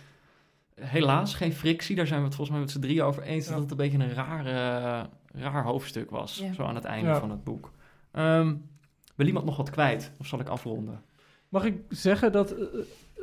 [0.82, 3.46] Helaas geen frictie, daar zijn we het volgens mij met z'n drieën over eens...
[3.46, 3.52] Ja.
[3.52, 6.54] dat het een beetje een raar, eh, raar hoofdstuk was, Ja.
[6.54, 7.20] zo aan het einde Ja.
[7.20, 7.72] van het boek.
[8.12, 8.56] Ehm,
[9.16, 10.12] wil iemand nog wat kwijt?
[10.20, 11.02] Of zal ik afronden?
[11.50, 12.66] Mag ik zeggen dat eh,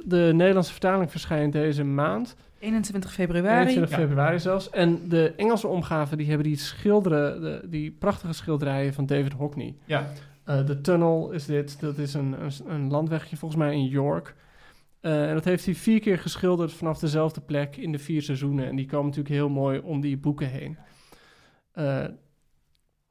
[0.05, 2.37] de Nederlandse vertaling verschijnt deze maand?
[2.59, 3.59] 21 februari.
[3.69, 3.97] 21 Ja.
[3.97, 4.71] februari zelfs.
[4.71, 9.75] En de Engelse omgave, die hebben die schilderen, de, die prachtige schilderijen van David Hockney.
[9.85, 10.07] Ja.
[10.45, 14.35] Eh, de Tunnel is dit, dat is een, een, een landwegje volgens mij in York.
[15.01, 18.67] Eh, en dat heeft hij vier keer geschilderd vanaf dezelfde plek in de vier seizoenen.
[18.67, 20.77] En die komen natuurlijk heel mooi om die boeken heen.
[21.73, 22.05] Eh,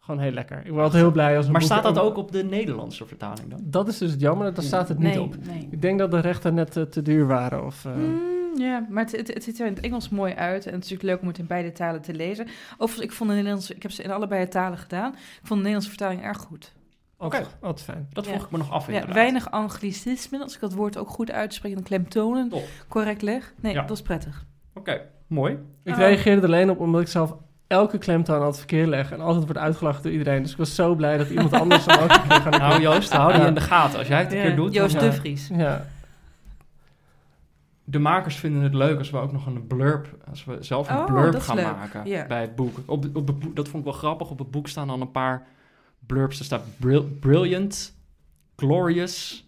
[0.03, 0.57] gewoon heel lekker.
[0.57, 3.05] Ik ben altijd heel blij als een Maar boek- staat dat ook op de Nederlandse
[3.05, 3.59] vertaling dan?
[3.63, 5.35] Dat is dus het jammer, daar staat het niet nee, op.
[5.45, 5.67] Nee.
[5.71, 7.65] Ik denk dat de rechten net eh, te duur waren.
[7.65, 10.65] Of, eh, Mm, ja, maar het, het, het ziet er in het Engels mooi uit.
[10.65, 12.47] En het is natuurlijk leuk om het in beide talen te lezen.
[12.77, 13.75] Overigens, ik vond de Nederlandse...
[13.75, 15.11] Ik heb ze in allebei talen gedaan.
[15.13, 16.73] Ik vond de Nederlandse vertaling erg goed.
[17.17, 18.07] altijd, altijd fijn.
[18.13, 18.31] Dat Ja.
[18.31, 19.15] vroeg ik me nog af Ja, inderdaad.
[19.15, 20.41] weinig anglicismen.
[20.41, 22.63] Als ik dat woord ook goed uitspreek en klemtonen Top.
[22.87, 23.53] correct leg.
[23.61, 23.81] Nee, Ja.
[23.81, 24.45] dat is prettig.
[24.73, 25.57] Oké, mooi.
[25.83, 25.97] Ik Oh.
[25.99, 27.35] reageerde er alleen op omdat ik zelf
[27.71, 29.11] elke klemtoon altijd verkeerd leg.
[29.11, 30.41] En altijd wordt uitgelachen door iedereen.
[30.41, 33.13] Dus ik was zo blij dat iemand anders dan ook een keer gaan Nou Joost,
[33.13, 33.99] hou die in de gaten.
[33.99, 34.43] Als jij het een Ja.
[34.43, 34.73] keer doet...
[34.73, 35.47] Joost dan, de eh, Vries.
[35.53, 35.85] Ja,
[37.83, 40.97] De makers vinden het leuk als we ook nog een blurb, als we zelf een
[40.97, 41.65] Oh, blurb gaan leuk.
[41.65, 42.77] maken bij het boek.
[42.85, 43.55] Op, op het.
[43.55, 44.29] Dat vond ik wel grappig.
[44.29, 45.47] Op het boek staan dan een paar
[46.07, 46.39] blurbs.
[46.39, 47.95] Er staat bril- brilliant,
[48.55, 49.47] glorious,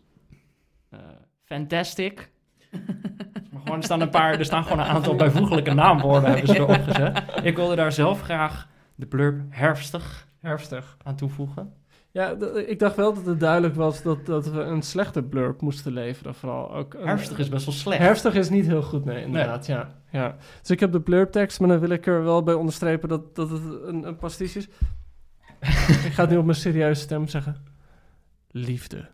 [0.90, 1.00] eh,
[1.46, 2.30] fantastic.
[3.64, 6.84] gewoon, er, staan een paar, er staan gewoon een aantal bijvoeglijke naamwoorden hebben ze erop
[6.84, 7.24] gezet.
[7.44, 10.98] Ik wilde daar zelf graag de blurb herfstig herfstig.
[11.04, 11.74] aan toevoegen.
[12.12, 12.30] Ja,
[12.68, 16.36] ik dacht wel dat het duidelijk was dat, dat we een slechte blurb moesten leveren.
[16.36, 18.02] Vooral ook een- Herfstig is best wel slecht.
[18.02, 19.66] Herfstig is niet heel goed, nee, inderdaad.
[19.66, 20.36] Ja, ja.
[20.62, 23.50] Dus ik heb de blurptekst, maar dan wil ik er wel bij onderstrepen dat, dat
[23.50, 24.68] het een, een pastiche is.
[26.06, 27.56] ik ga het nu op mijn serieuze stem zeggen.
[28.48, 29.10] Liefde,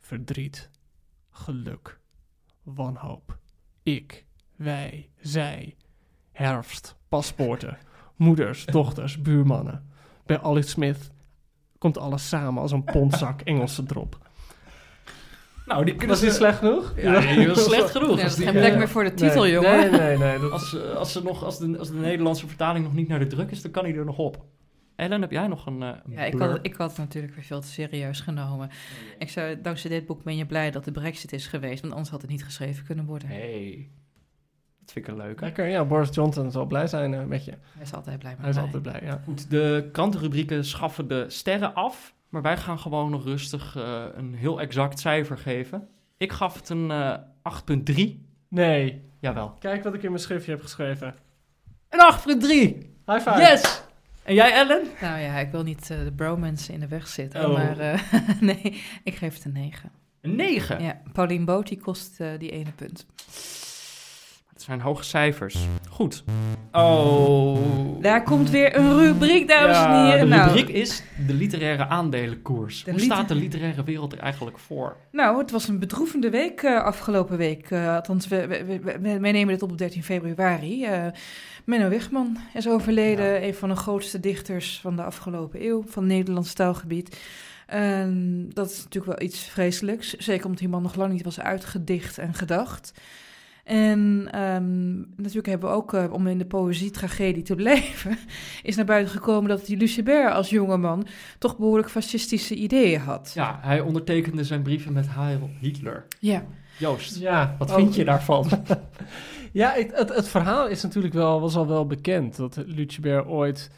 [0.00, 0.70] verdriet,
[1.30, 1.98] geluk,
[2.62, 3.38] wanhoop,
[3.86, 4.24] ik,
[4.56, 5.74] wij, zij,
[6.32, 7.78] herfst, paspoorten,
[8.16, 9.90] moeders, dochters, buurmannen.
[10.26, 11.10] Bij Alice Smith
[11.78, 14.18] komt alles samen als een pondzak Engelse drop.
[15.66, 16.36] Nou, die kunnen Was die ze...
[16.36, 16.94] slecht genoeg?
[16.96, 18.08] Ja, die was slecht genoeg.
[18.08, 19.90] Nee, dat is die- geen plek meer voor de titel, nee, jongen.
[19.90, 20.38] Nee, nee, nee.
[20.38, 23.18] Dat, Als, eh, als, ze nog, als, de, als de Nederlandse vertaling nog niet naar
[23.18, 24.44] de druk is, dan kan hij er nog op.
[24.96, 27.60] Ellen, heb jij nog een, een Ja, ik had, ik had het natuurlijk weer veel
[27.60, 28.70] te serieus genomen.
[29.18, 32.10] Ik zou, dankzij dit boek ben je blij dat de brexit is geweest, want anders
[32.10, 33.28] had het niet geschreven kunnen worden.
[33.28, 33.88] Hey,
[34.80, 35.44] dat vind ik een leuke.
[35.44, 35.84] Lekker, ja.
[35.84, 37.50] Boris Johnson zal blij zijn eh, met je.
[37.50, 38.64] Hij is altijd blij met Hij is mij.
[38.64, 39.20] altijd blij, ja.
[39.24, 44.34] Goed, de krantenrubrieken schaffen de sterren af, maar wij gaan gewoon nog rustig eh, een
[44.34, 45.88] heel exact cijfer geven.
[46.16, 47.16] Ik gaf het een eh
[47.88, 48.02] 8,3.
[48.48, 49.04] Nee.
[49.20, 49.54] Jawel.
[49.58, 51.14] Kijk wat ik in mijn schriftje heb geschreven.
[51.88, 52.46] Een 8,3!
[53.06, 53.38] High five.
[53.40, 53.84] Yes!
[54.26, 54.82] En jij, Ellen?
[55.00, 57.52] Nou ja, ik wil niet eh, de bromance in de weg zitten, Oh.
[57.54, 58.00] maar eh,
[58.40, 59.90] nee, ik geef het een 9.
[60.20, 60.82] Een 9.
[60.82, 63.06] Ja, Paulien Boot die kost eh, die ene punt.
[64.52, 65.56] Het zijn hoge cijfers.
[65.90, 66.24] Goed.
[66.72, 67.58] Oh.
[68.02, 70.28] Daar komt weer een rubriek, dames en heren.
[70.28, 72.84] de Nou, rubriek is de literaire aandelenkoers.
[72.84, 74.96] De Hoe liter- staat de literaire wereld er eigenlijk voor?
[75.12, 77.70] Nou, het was een bedroevende week eh, afgelopen week.
[77.70, 80.84] Eh, althans, we, we, we- we- wij nemen dit op op 13 februari.
[80.84, 81.06] Eh,
[81.66, 86.12] Menno Wigman is overleden, een van de grootste dichters van de afgelopen eeuw, van het
[86.12, 87.20] Nederlands taalgebied.
[87.66, 91.40] En dat is natuurlijk wel iets vreselijks, zeker omdat die man nog lang niet was
[91.40, 92.92] uitgedicht en gedacht.
[93.64, 98.18] En ehm, natuurlijk hebben we ook, eh, om in de poëzie-tragedie te blijven,
[98.62, 101.06] is naar buiten gekomen dat die Lucebert als jongeman
[101.38, 103.32] toch behoorlijk fascistische ideeën had.
[103.34, 106.06] Ja, hij ondertekende zijn brieven met Heil Hitler.
[106.18, 106.44] ja.
[106.78, 108.46] Joost, Ja, wat vind je daarvan?
[109.52, 112.36] Ja, het, het, het verhaal is natuurlijk wel, was al wel bekend.
[112.36, 113.70] Dat Lucebert ooit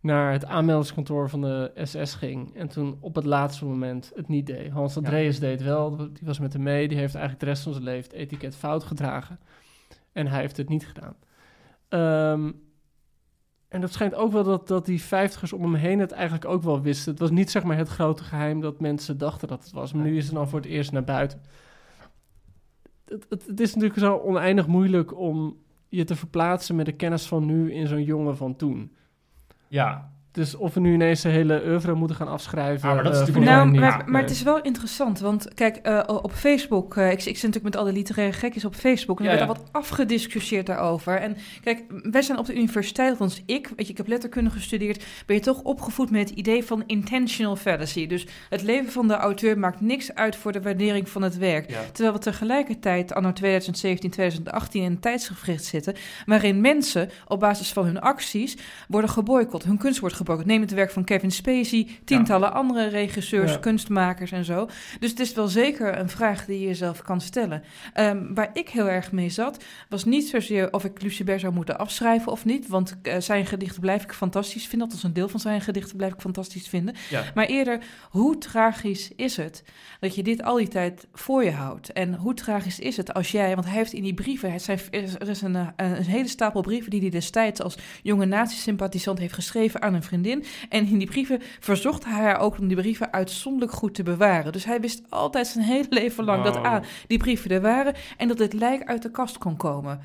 [0.00, 2.56] naar het aanmeldingskantoor van de SS ging.
[2.56, 4.70] En toen op het laatste moment het niet deed.
[4.70, 6.88] Hans Andreas deed het wel, die was met hem mee.
[6.88, 9.40] Die heeft eigenlijk de rest van zijn leven het etiket fout gedragen.
[10.12, 11.16] En hij heeft het niet gedaan.
[11.88, 12.52] Ehm,
[13.68, 16.62] en dat schijnt ook wel dat, dat die vijftigers om hem heen het eigenlijk ook
[16.62, 17.10] wel wisten.
[17.10, 19.92] Het was niet zeg maar het grote geheim dat mensen dachten dat het was.
[19.92, 21.40] Maar nu is het dan voor het eerst naar buiten.
[23.28, 25.56] Het, is natuurlijk zo oneindig moeilijk om
[25.88, 28.92] je te verplaatsen met de kennis van nu in zo'n jongen van toen.
[29.68, 32.88] ja, Dus of we nu ineens de hele oeuvre moeten gaan afschrijven.
[32.88, 36.02] Ah, maar dat is eh, natuurlijk Nou, maar, het is wel interessant, want kijk, eh,
[36.06, 39.30] op Facebook, eh, ik, ik zit natuurlijk met alle literaire gekjes op Facebook, en er
[39.30, 39.54] Ja, werd ja.
[39.54, 41.16] al wat afgediscussieerd daarover.
[41.16, 45.04] En kijk, wij zijn op de universiteit, althans ik, weet je, ik heb letterkunde gestudeerd,
[45.26, 48.06] ben je toch opgevoed met het idee van intentional fallacy.
[48.06, 51.70] Dus het leven van de auteur maakt niks uit voor de waardering van het werk.
[51.70, 51.80] ja.
[51.92, 55.94] Terwijl we tegelijkertijd anno 2017, 2018 in een tijdsgevricht zitten...
[56.26, 58.56] waarin mensen op basis van hun acties
[58.88, 59.64] worden geboycott.
[59.64, 60.24] Hun kunst wordt geboycott.
[60.44, 63.58] Neem het werk van Kevin Spacey, tientallen andere regisseurs, Ja.
[63.58, 64.68] kunstmakers en zo.
[65.00, 67.62] Dus het is wel zeker een vraag die je jezelf kan stellen.
[67.92, 71.78] Ehm, waar ik heel erg mee zat, was niet zozeer of ik Lucebert zou moeten
[71.78, 72.68] afschrijven of niet...
[72.68, 74.80] want eh, zijn gedichten blijf ik fantastisch vinden.
[74.86, 76.94] Althans, een deel van zijn gedichten blijf ik fantastisch vinden.
[77.10, 77.22] Ja.
[77.34, 77.78] Maar eerder,
[78.10, 79.62] hoe tragisch is het
[80.00, 81.92] dat je dit al die tijd voor je houdt?
[81.92, 84.78] En hoe tragisch is het als jij, want hij heeft in die brieven, het zijn,
[84.90, 89.18] er is- is een, eh, een hele stapel brieven die hij destijds als jonge nazi-sympathisant
[89.18, 90.44] heeft geschreven aan een vriendin.
[90.68, 94.52] En in die brieven verzocht hij haar ook om die brieven uitzonderlijk goed te bewaren.
[94.52, 96.56] Dus hij wist altijd zijn hele leven lang dat.
[96.56, 100.00] A, die brieven er waren en dat het lijk uit de kast kon komen.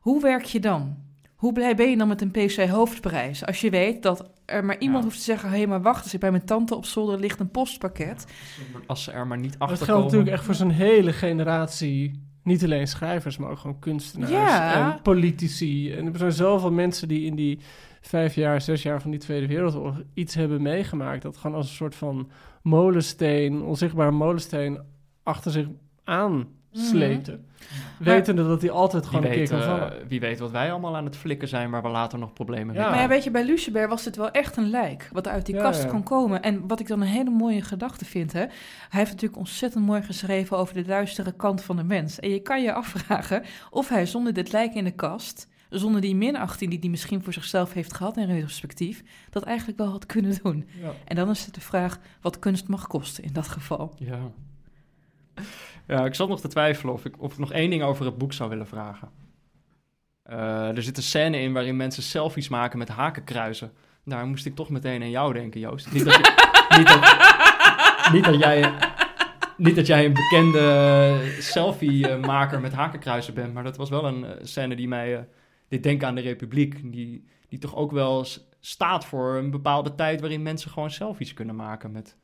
[0.00, 0.96] Hoe werk je dan?
[1.36, 3.46] Hoe blij ben je dan met een PC hoofdprijs?
[3.46, 5.04] Als je weet dat er maar iemand Ja.
[5.08, 5.50] hoeft te zeggen...
[5.50, 8.26] hé, maar wacht eens, bij mijn tante op zolder ligt een postpakket.
[8.86, 12.24] Als ze er maar niet achter het geldt natuurlijk echt voor zo'n hele generatie.
[12.42, 14.92] Niet alleen schrijvers, maar ook gewoon kunstenaars Ja.
[14.94, 15.92] en politici.
[15.92, 17.58] En er zijn zoveel mensen die in die
[18.06, 21.22] vijf jaar, zes jaar van die Tweede Wereldoorlog iets hebben meegemaakt.
[21.22, 22.30] Dat gewoon als een soort van
[22.62, 24.80] molensteen, onzichtbare molensteen,
[25.22, 25.66] achter zich
[26.04, 27.46] aan sleepten.
[27.98, 30.08] Wetende dat hij altijd gewoon een weet, keer kan eh, vallen.
[30.08, 31.70] wie weet wat wij allemaal aan het flikken zijn...
[31.70, 32.80] waar we later nog problemen Ja.
[32.80, 35.08] mee Maar ja, weet je, bij Lucebert was het wel echt een lijk...
[35.12, 35.88] wat uit die Ja, kast ja.
[35.88, 36.42] kon komen.
[36.42, 38.32] En wat ik dan een hele mooie gedachte vind...
[38.32, 38.50] Hè, hij
[38.88, 40.56] heeft natuurlijk ontzettend mooi geschreven...
[40.56, 42.20] over de duistere kant van de mens.
[42.20, 45.48] En je kan je afvragen of hij zonder dit lijk in de kast...
[45.78, 48.16] zonder die minachting die hij misschien voor zichzelf heeft gehad...
[48.16, 50.68] in retrospectief, dat eigenlijk wel had kunnen doen.
[50.82, 50.92] Ja.
[51.04, 53.94] En dan is het de vraag wat kunst mag kosten in dat geval.
[53.98, 54.18] Ja.
[55.86, 58.18] Ja, ik zat nog te twijfelen of ik, of ik nog één ding over het
[58.18, 59.08] boek zou willen vragen.
[60.22, 63.72] Eh, er zit een scène in waarin mensen selfies maken met hakenkruizen.
[64.04, 65.92] Daar moest ik toch meteen aan jou denken, Joost.
[65.92, 66.34] Niet dat, je-
[66.78, 68.72] niet dat, niet dat jij,
[69.56, 74.32] niet dat jij een bekende selfie-maker met hakenkruizen bent, maar dat was wel een eh,
[74.42, 75.16] scène die mij...
[75.16, 75.22] eh
[75.68, 78.24] dit denken aan de Republiek, die, die toch ook wel
[78.60, 82.16] staat voor een bepaalde tijd waarin mensen gewoon selfies kunnen maken met...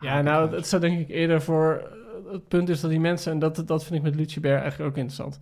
[0.00, 1.90] Ja, nou, het staat denk ik eerder voor...
[2.26, 4.90] eh, Het punt is dat die mensen, en dat, dat vind ik met Lucibert eigenlijk
[4.90, 5.38] ook interessant.